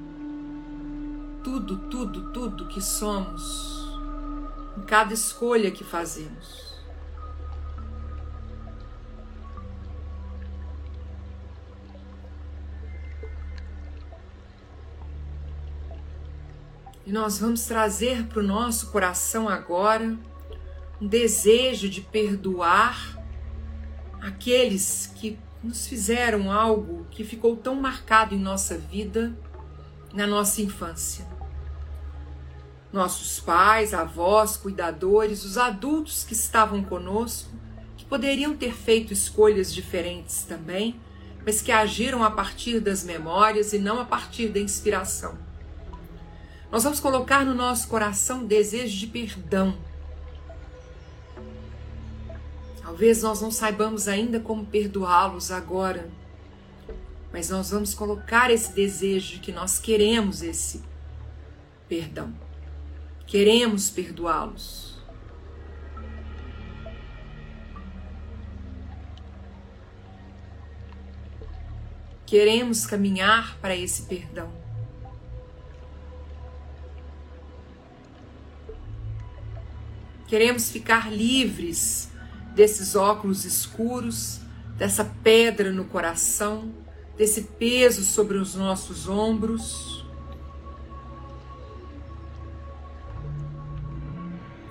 tudo, 1.46 1.78
tudo, 1.78 2.32
tudo 2.32 2.66
que 2.66 2.82
somos, 2.82 3.88
em 4.76 4.82
cada 4.82 5.14
escolha 5.14 5.70
que 5.70 5.84
fazemos. 5.84 6.74
E 17.06 17.12
nós 17.12 17.38
vamos 17.38 17.68
trazer 17.68 18.26
para 18.26 18.40
o 18.40 18.44
nosso 18.44 18.90
coração 18.92 19.48
agora 19.48 20.18
um 21.00 21.08
desejo 21.08 21.88
de 21.88 22.02
perdoar 22.02 23.24
aqueles 24.20 25.14
que 25.16 25.38
nos 25.62 25.86
fizeram 25.86 26.52
algo 26.52 27.06
que 27.12 27.24
ficou 27.24 27.56
tão 27.56 27.76
marcado 27.76 28.34
em 28.34 28.40
nossa 28.40 28.76
vida 28.80 29.38
na 30.12 30.26
nossa 30.26 30.64
infância 30.64 31.35
nossos 32.96 33.40
pais, 33.40 33.94
avós, 33.94 34.58
cuidadores, 34.58 35.44
os 35.44 35.58
adultos 35.58 36.24
que 36.24 36.34
estavam 36.34 36.82
conosco, 36.82 37.50
que 37.98 38.06
poderiam 38.06 38.56
ter 38.56 38.74
feito 38.74 39.14
escolhas 39.14 39.72
diferentes 39.72 40.44
também, 40.44 41.00
mas 41.46 41.62
que 41.62 41.72
agiram 41.72 42.24
a 42.24 42.32
partir 42.32 42.80
das 42.80 43.04
memórias 43.04 43.74
e 43.74 43.78
não 43.78 44.00
a 44.00 44.06
partir 44.06 44.48
da 44.48 44.60
inspiração. 44.60 45.38
Nós 46.72 46.84
vamos 46.84 47.00
colocar 47.00 47.46
no 47.46 47.54
nosso 47.54 47.88
coração 47.88 48.46
desejo 48.46 48.98
de 48.98 49.08
perdão. 49.08 49.78
Talvez 52.82 53.22
nós 53.22 53.42
não 53.42 53.52
saibamos 53.52 54.08
ainda 54.08 54.40
como 54.40 54.66
perdoá-los 54.66 55.52
agora, 55.52 56.10
mas 57.32 57.50
nós 57.50 57.72
vamos 57.72 57.94
colocar 57.94 58.50
esse 58.50 58.72
desejo 58.72 59.34
de 59.34 59.40
que 59.40 59.52
nós 59.52 59.80
queremos 59.80 60.42
esse 60.42 60.82
perdão. 61.90 62.45
Queremos 63.28 63.90
perdoá-los. 63.90 64.96
Queremos 72.26 72.86
caminhar 72.86 73.58
para 73.60 73.76
esse 73.76 74.04
perdão. 74.04 74.52
Queremos 80.28 80.72
ficar 80.72 81.12
livres 81.12 82.10
desses 82.56 82.96
óculos 82.96 83.46
escuros, 83.46 84.40
dessa 84.76 85.06
pedra 85.06 85.72
no 85.72 85.86
coração, 85.86 86.74
desse 87.16 87.44
peso 87.44 88.04
sobre 88.04 88.38
os 88.38 88.56
nossos 88.56 89.08
ombros. 89.08 89.95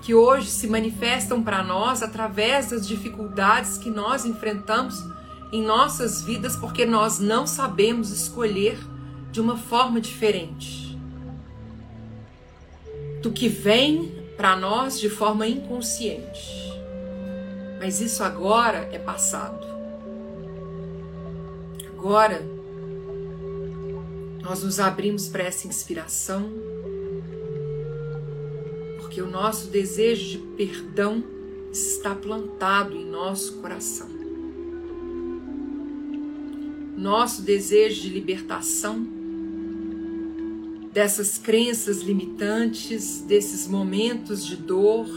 Que 0.05 0.13
hoje 0.13 0.51
se 0.51 0.67
manifestam 0.67 1.41
para 1.41 1.63
nós 1.63 2.03
através 2.03 2.69
das 2.69 2.87
dificuldades 2.87 3.75
que 3.79 3.89
nós 3.89 4.23
enfrentamos 4.23 5.03
em 5.51 5.63
nossas 5.63 6.21
vidas 6.21 6.55
porque 6.55 6.85
nós 6.85 7.17
não 7.17 7.47
sabemos 7.47 8.11
escolher 8.11 8.77
de 9.31 9.41
uma 9.41 9.57
forma 9.57 9.99
diferente 9.99 10.95
do 13.19 13.31
que 13.31 13.49
vem 13.49 14.23
para 14.37 14.55
nós 14.55 14.99
de 14.99 15.09
forma 15.09 15.47
inconsciente. 15.47 16.71
Mas 17.79 17.99
isso 17.99 18.23
agora 18.23 18.87
é 18.91 18.99
passado. 18.99 19.65
Agora 21.87 22.43
nós 24.39 24.61
nos 24.61 24.79
abrimos 24.79 25.27
para 25.27 25.45
essa 25.45 25.67
inspiração, 25.67 26.47
porque 29.15 29.21
o 29.21 29.31
nosso 29.31 29.67
desejo 29.67 30.27
de 30.27 30.37
perdão 30.57 31.23
está 31.71 32.13
plantado 32.13 32.97
em 32.97 33.05
nosso 33.05 33.61
coração. 33.61 34.09
Nosso 36.97 37.41
desejo 37.41 38.01
de 38.01 38.09
libertação 38.09 39.07
dessas 40.91 41.37
crenças 41.37 42.01
limitantes, 42.01 43.21
desses 43.21 43.69
momentos 43.69 44.45
de 44.45 44.57
dor, 44.57 45.07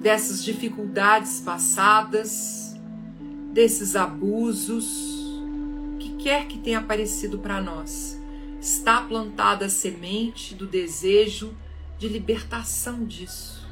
dessas 0.00 0.44
dificuldades 0.44 1.40
passadas, 1.40 2.76
desses 3.52 3.96
abusos, 3.96 5.42
que 5.98 6.10
quer 6.10 6.46
que 6.46 6.58
tenha 6.58 6.78
aparecido 6.78 7.40
para 7.40 7.60
nós, 7.60 8.16
está 8.60 9.00
plantada 9.00 9.66
a 9.66 9.68
semente 9.68 10.54
do 10.54 10.64
desejo 10.64 11.52
de 11.98 12.08
libertação 12.08 13.04
disso. 13.04 13.68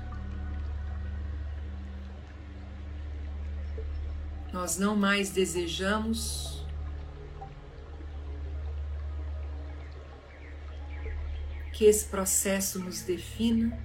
Nós 4.53 4.77
não 4.77 4.95
mais 4.95 5.31
desejamos 5.31 6.63
que 11.73 11.87
esse 11.87 12.05
processo 12.05 12.79
nos 12.79 13.03
defina, 13.03 13.77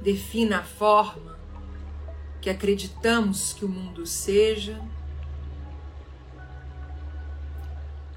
defina 0.00 0.58
a 0.58 0.64
forma 0.64 1.38
que 2.40 2.48
acreditamos 2.48 3.52
que 3.52 3.64
o 3.64 3.68
mundo 3.68 4.06
seja, 4.06 4.80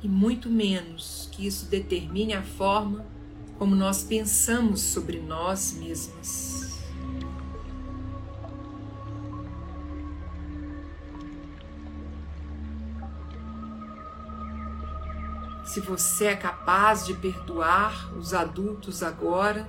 e 0.01 0.07
muito 0.07 0.49
menos 0.49 1.29
que 1.31 1.45
isso 1.45 1.65
determine 1.65 2.33
a 2.33 2.41
forma 2.41 3.05
como 3.57 3.75
nós 3.75 4.03
pensamos 4.03 4.79
sobre 4.81 5.19
nós 5.19 5.73
mesmas. 5.73 6.79
Se 15.65 15.81
você 15.81 16.27
é 16.27 16.35
capaz 16.35 17.05
de 17.05 17.13
perdoar 17.13 18.11
os 18.17 18.33
adultos 18.33 19.03
agora, 19.03 19.67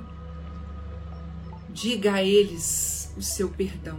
diga 1.69 2.14
a 2.14 2.23
eles 2.23 3.12
o 3.16 3.23
seu 3.23 3.51
perdão. 3.51 3.99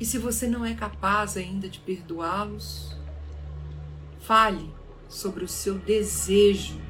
E 0.00 0.04
se 0.04 0.18
você 0.18 0.48
não 0.48 0.64
é 0.64 0.74
capaz 0.74 1.36
ainda 1.36 1.68
de 1.68 1.78
perdoá-los, 1.78 2.96
fale 4.20 4.74
sobre 5.08 5.44
o 5.44 5.48
seu 5.48 5.78
desejo 5.78 6.80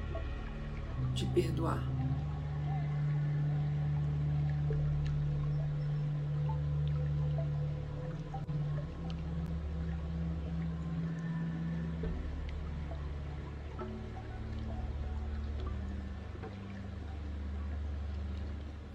de 1.14 1.26
perdoar. 1.26 1.82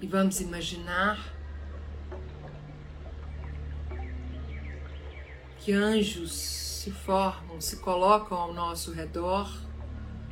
E 0.01 0.07
vamos 0.07 0.41
imaginar 0.41 1.19
que 5.60 5.71
anjos 5.71 6.61
se 6.82 6.89
formam, 6.89 7.62
se 7.62 7.76
colocam 7.76 8.36
ao 8.36 8.56
nosso 8.56 8.91
redor, 8.91 9.48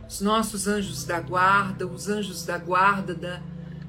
os 0.07 0.19
nossos 0.19 0.67
anjos 0.67 1.03
da 1.03 1.19
guarda, 1.19 1.85
os 1.85 2.09
anjos 2.09 2.43
da 2.43 2.57
guarda 2.57 3.13
da, 3.13 3.39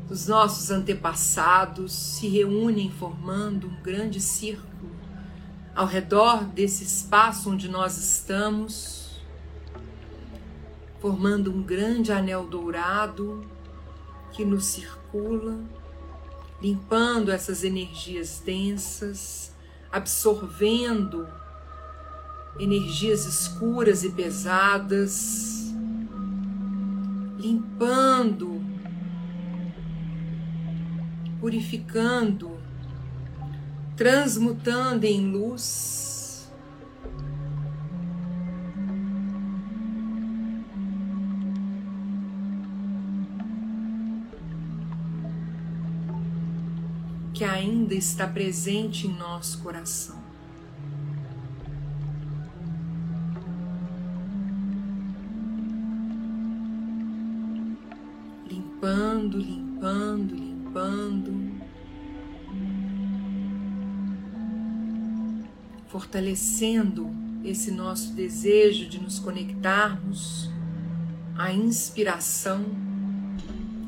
dos 0.07 0.27
nossos 0.27 0.71
antepassados 0.71 1.91
se 1.91 2.29
reúnem 2.29 2.91
formando 2.91 3.67
um 3.67 3.83
grande 3.83 4.21
círculo 4.21 4.95
ao 5.75 5.87
redor 5.87 6.45
desse 6.45 6.85
espaço 6.85 7.51
onde 7.51 7.67
nós 7.67 7.97
estamos, 7.97 9.23
formando 11.01 11.51
um 11.51 11.63
grande 11.63 12.13
anel 12.13 12.47
dourado 12.47 13.43
que 14.33 14.45
nos 14.45 14.67
circula, 14.67 15.59
limpando 16.61 17.33
essas 17.33 17.65
energias 17.65 18.43
densas, 18.45 19.51
absorvendo 19.91 21.27
energias 22.61 23.25
escuras 23.25 24.05
e 24.05 24.11
pesadas, 24.11 25.73
limpando, 27.39 28.61
purificando, 31.41 32.59
transmutando 33.97 35.07
em 35.07 35.33
luz 35.33 36.51
que 47.33 47.45
ainda 47.45 47.95
está 47.95 48.27
presente 48.27 49.07
em 49.07 49.17
nosso 49.17 49.63
coração. 49.63 50.30
Limpando, 59.39 60.35
limpando, 60.35 61.31
limpando. 61.31 61.61
Fortalecendo 65.89 67.11
esse 67.45 67.71
nosso 67.71 68.13
desejo 68.13 68.89
de 68.89 69.01
nos 69.01 69.19
conectarmos 69.19 70.51
à 71.37 71.53
inspiração 71.53 72.65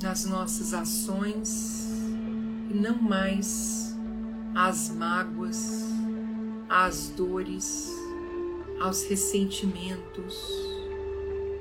nas 0.03 0.25
nossas 0.25 0.75
ações 0.75 1.87
e 2.71 2.75
não 2.75 3.01
mais 3.01 3.95
às 4.55 4.91
mágoas, 4.91 5.85
às 6.69 7.11
dores, 7.11 7.89
aos 8.81 9.05
ressentimentos, 9.05 10.37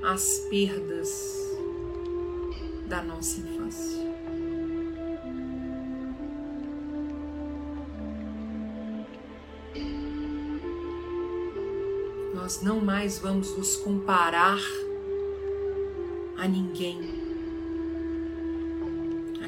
às 0.02 0.46
perdas 0.50 1.08
da 2.88 3.02
nossa 3.02 3.40
infância. 3.40 3.51
Nós 12.34 12.62
não 12.62 12.80
mais 12.80 13.18
vamos 13.18 13.56
nos 13.56 13.76
comparar 13.76 14.58
a 16.36 16.48
ninguém. 16.48 17.22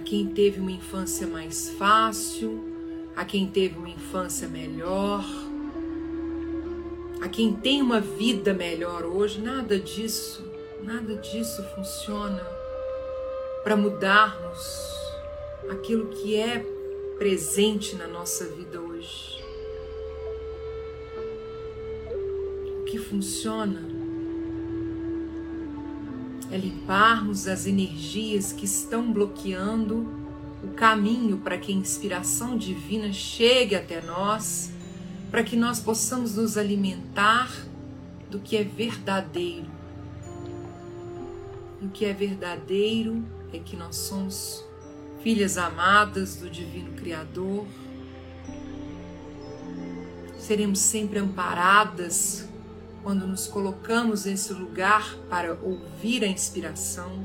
Quem 0.05 0.27
teve 0.27 0.61
uma 0.61 0.71
infância 0.71 1.27
mais 1.27 1.71
fácil, 1.71 2.63
a 3.17 3.25
quem 3.25 3.49
teve 3.49 3.77
uma 3.79 3.89
infância 3.89 4.47
melhor, 4.47 5.25
a 7.21 7.29
quem 7.29 7.53
tem 7.53 7.81
uma 7.81 8.01
vida 8.01 8.53
melhor 8.53 9.05
hoje, 9.05 9.41
nada 9.41 9.77
disso, 9.77 10.45
nada 10.85 11.17
disso 11.17 11.65
funciona 11.75 12.54
para 13.65 13.79
mudarmos 13.79 14.85
aquilo 15.71 16.09
que 16.09 16.37
é 16.37 16.59
presente 17.19 17.97
na 17.97 18.07
nossa 18.07 18.45
vida 18.45 18.79
hoje. 18.79 19.43
O 22.81 22.85
que 22.85 22.99
funciona 22.99 23.83
é 26.53 26.59
limparmos 26.59 27.49
as 27.49 27.67
energias 27.67 28.53
que 28.53 28.67
estão 28.67 29.11
bloqueando 29.11 30.07
o 30.63 30.69
caminho 30.75 31.39
para 31.39 31.57
que 31.57 31.73
a 31.73 31.75
inspiração 31.75 32.59
divina 32.59 33.15
chegue 33.15 33.75
até 33.75 34.03
nós, 34.03 34.71
para 35.31 35.43
que 35.43 35.57
nós 35.57 35.81
possamos 35.81 36.37
nos 36.37 36.59
alimentar 36.59 37.51
do 38.31 38.39
que 38.39 38.59
é 38.59 38.63
verdadeiro. 38.63 39.73
O 41.81 41.89
que 41.89 42.05
é 42.05 42.13
verdadeiro 42.13 43.25
é 43.57 43.61
que 43.61 43.77
nós 43.77 43.95
somos 43.95 44.65
filhas 45.23 45.57
amadas 45.57 46.37
do 46.37 46.51
Divino 46.51 46.93
Criador, 46.95 47.65
seremos 50.39 50.81
sempre 50.81 51.19
amparadas 51.19 52.49
quando 53.03 53.27
nos 53.27 53.47
colocamos 53.47 54.25
nesse 54.25 54.53
lugar 54.53 55.17
para 55.31 55.55
ouvir 55.63 56.25
a 56.25 56.27
inspiração, 56.27 57.25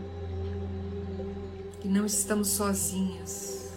que 1.82 1.88
não 1.88 2.06
estamos 2.06 2.50
sozinhas. 2.50 3.72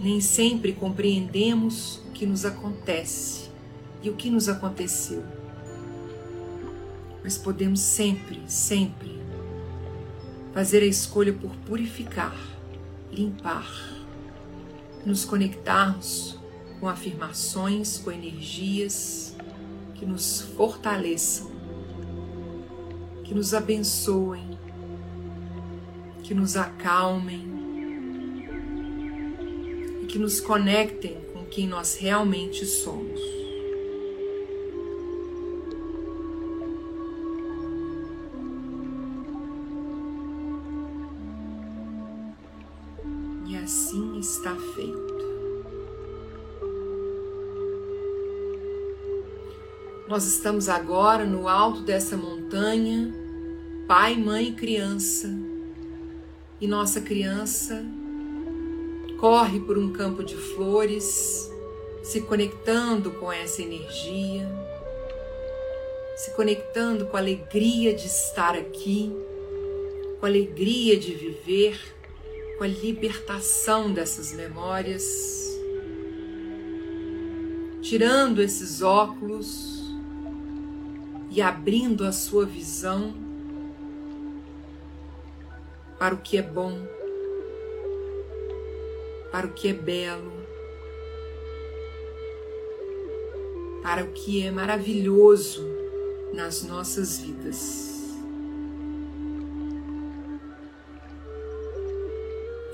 Nem 0.00 0.20
sempre 0.20 0.72
compreendemos 0.74 2.02
o 2.08 2.12
que 2.12 2.26
nos 2.26 2.44
acontece 2.44 3.48
e 4.02 4.10
o 4.10 4.14
que 4.14 4.30
nos 4.30 4.48
aconteceu, 4.48 5.24
mas 7.24 7.38
podemos 7.38 7.80
sempre, 7.80 8.42
sempre 8.46 9.17
fazer 10.58 10.82
a 10.82 10.86
escolha 10.86 11.32
por 11.32 11.54
purificar, 11.58 12.36
limpar, 13.12 13.64
nos 15.06 15.24
conectarmos 15.24 16.36
com 16.80 16.88
afirmações, 16.88 17.96
com 17.98 18.10
energias 18.10 19.36
que 19.94 20.04
nos 20.04 20.40
fortaleçam, 20.56 21.48
que 23.22 23.32
nos 23.32 23.54
abençoem, 23.54 24.58
que 26.24 26.34
nos 26.34 26.56
acalmem 26.56 27.46
e 30.02 30.06
que 30.06 30.18
nos 30.18 30.40
conectem 30.40 31.20
com 31.32 31.44
quem 31.44 31.68
nós 31.68 31.94
realmente 31.94 32.66
somos. 32.66 33.37
Nós 50.18 50.26
estamos 50.26 50.68
agora 50.68 51.24
no 51.24 51.46
alto 51.46 51.82
dessa 51.82 52.16
montanha, 52.16 53.14
pai, 53.86 54.16
mãe 54.16 54.48
e 54.48 54.52
criança, 54.52 55.30
e 56.60 56.66
nossa 56.66 57.00
criança 57.00 57.84
corre 59.20 59.60
por 59.60 59.78
um 59.78 59.92
campo 59.92 60.24
de 60.24 60.34
flores, 60.34 61.48
se 62.02 62.22
conectando 62.22 63.12
com 63.12 63.30
essa 63.30 63.62
energia, 63.62 64.44
se 66.16 66.32
conectando 66.32 67.06
com 67.06 67.16
a 67.16 67.20
alegria 67.20 67.94
de 67.94 68.08
estar 68.08 68.56
aqui, 68.56 69.12
com 70.18 70.26
a 70.26 70.28
alegria 70.28 70.98
de 70.98 71.14
viver, 71.14 71.78
com 72.58 72.64
a 72.64 72.66
libertação 72.66 73.92
dessas 73.92 74.32
memórias, 74.32 75.04
tirando 77.80 78.42
esses 78.42 78.82
óculos 78.82 79.77
e 81.38 81.40
abrindo 81.40 82.04
a 82.04 82.10
sua 82.10 82.44
visão 82.44 83.14
para 85.96 86.12
o 86.12 86.18
que 86.18 86.36
é 86.36 86.42
bom, 86.42 86.84
para 89.30 89.46
o 89.46 89.52
que 89.52 89.68
é 89.68 89.72
belo, 89.72 90.32
para 93.84 94.02
o 94.02 94.08
que 94.08 94.44
é 94.44 94.50
maravilhoso 94.50 95.64
nas 96.34 96.64
nossas 96.64 97.20
vidas. 97.20 98.16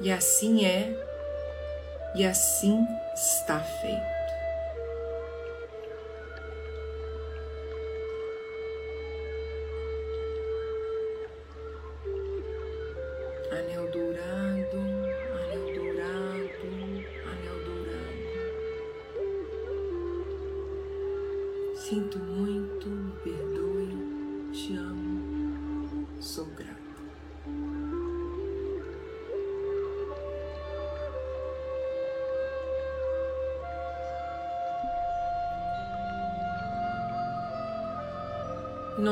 E 0.00 0.10
assim 0.10 0.64
é, 0.64 0.96
e 2.16 2.24
assim 2.24 2.78
está 3.14 3.60
feito. 3.60 4.13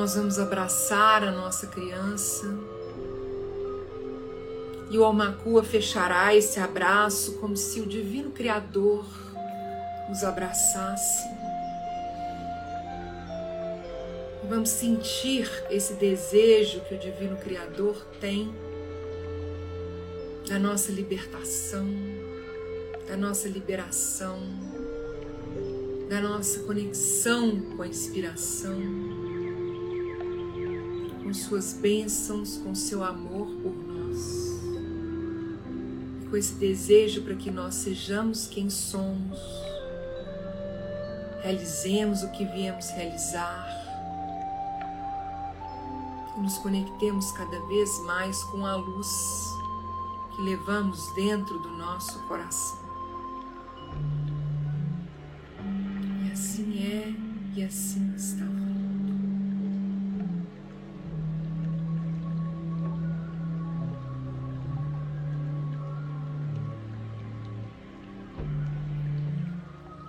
Nós 0.03 0.16
vamos 0.16 0.36
abraçar 0.36 1.22
a 1.22 1.30
nossa 1.30 1.68
criança. 1.68 2.53
E 4.90 4.98
o 4.98 5.05
Almacua 5.05 5.62
fechará 5.62 6.34
esse 6.34 6.59
abraço 6.59 7.34
como 7.34 7.57
se 7.57 7.80
o 7.80 7.86
Divino 7.86 8.32
Criador 8.32 9.07
nos 10.09 10.24
abraçasse. 10.24 11.22
Vamos 14.48 14.70
sentir 14.70 15.48
esse 15.70 15.94
desejo 15.94 16.80
que 16.80 16.96
o 16.96 16.98
Divino 16.98 17.36
Criador 17.36 17.94
tem 18.20 18.53
da 20.48 20.59
nossa 20.59 20.90
libertação, 20.90 21.86
da 23.07 23.16
nossa 23.16 23.46
liberação, 23.46 24.40
da 26.11 26.20
nossa 26.20 26.59
conexão 26.64 27.61
com 27.76 27.82
a 27.82 27.86
inspiração, 27.86 29.22
com 31.33 31.39
suas 31.39 31.72
bênçãos, 31.72 32.59
com 32.59 32.74
seu 32.74 33.03
amor 33.03 33.47
por 33.62 33.74
nós, 33.74 34.61
e 36.20 36.26
com 36.28 36.37
esse 36.37 36.53
desejo 36.57 37.22
para 37.22 37.35
que 37.35 37.51
nós 37.51 37.74
sejamos 37.76 38.47
quem 38.47 38.68
somos, 38.68 39.39
realizemos 41.43 42.22
o 42.22 42.30
que 42.33 42.45
viemos 42.45 42.91
realizar 42.91 43.80
nos 46.37 46.59
conectemos 46.59 47.33
cada 47.33 47.61
vez 47.66 47.99
mais 48.05 48.43
com 48.45 48.66
a 48.66 48.76
luz 48.76 49.09
que 50.35 50.43
levamos 50.43 51.14
dentro 51.14 51.59
do 51.61 51.70
nosso 51.70 52.18
coração. 52.28 52.78
E 56.26 56.30
assim 56.30 56.78
é 56.78 57.14
e 57.55 57.64
assim 57.64 58.14
está. 58.16 58.41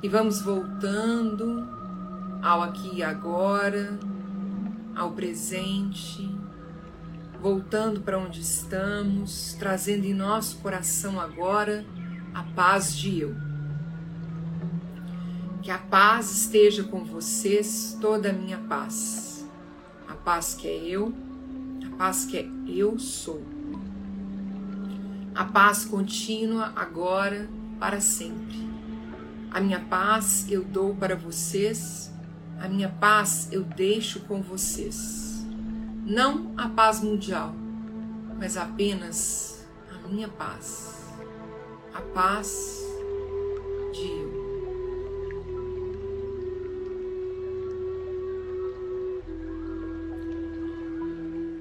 E 0.04 0.10
vamos 0.10 0.42
voltando 0.42 1.66
ao 2.42 2.62
aqui 2.62 2.98
e 2.98 3.02
agora 3.02 3.98
ao 4.94 5.12
presente, 5.12 6.30
voltando 7.42 8.02
para 8.02 8.20
onde 8.20 8.42
estamos, 8.42 9.56
trazendo 9.58 10.04
em 10.04 10.14
nosso 10.14 10.58
coração 10.58 11.22
agora 11.22 11.86
a 12.34 12.44
paz 12.44 12.94
de 12.94 13.22
eu. 13.22 13.34
Que 15.62 15.72
a 15.72 15.78
paz 15.78 16.30
esteja 16.34 16.84
com 16.84 17.06
vocês, 17.06 17.98
toda 18.02 18.32
a 18.32 18.34
minha 18.34 18.58
paz. 18.58 19.48
A 20.06 20.16
paz 20.16 20.54
que 20.54 20.68
é 20.68 20.84
eu, 20.84 21.14
a 21.88 21.96
paz 21.96 22.26
que 22.26 22.36
é 22.36 22.46
eu 22.68 23.00
sou. 23.00 23.42
A 25.34 25.46
paz 25.46 25.86
contínua 25.86 26.74
agora 26.76 27.50
para 27.80 28.02
sempre. 28.02 28.63
A 29.54 29.62
minha 29.62 29.80
paz 29.80 30.46
eu 30.50 30.64
dou 30.64 30.96
para 30.96 31.16
vocês 31.16 32.14
a 32.64 32.70
minha 32.70 32.88
paz 32.88 33.50
eu 33.52 33.62
deixo 33.62 34.22
com 34.22 34.42
vocês. 34.42 35.46
Não 36.06 36.54
a 36.56 36.70
paz 36.70 37.02
mundial, 37.02 37.54
mas 38.40 38.56
apenas 38.56 39.68
a 39.92 40.08
minha 40.08 40.30
paz. 40.30 41.12
A 41.94 42.00
paz 42.00 42.82
de 43.92 44.08
eu. 44.08 44.44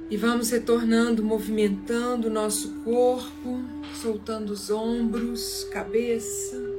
E 0.09 0.17
vamos 0.17 0.51
retornando, 0.51 1.25
movimentando 1.25 2.29
o 2.29 2.31
nosso 2.31 2.75
corpo, 2.85 3.61
soltando 3.93 4.51
os 4.51 4.71
ombros, 4.71 5.65
cabeça. 5.65 6.72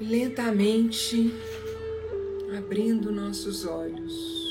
Lentamente 0.00 1.32
abrindo 2.56 3.10
nossos 3.10 3.64
olhos. 3.64 4.47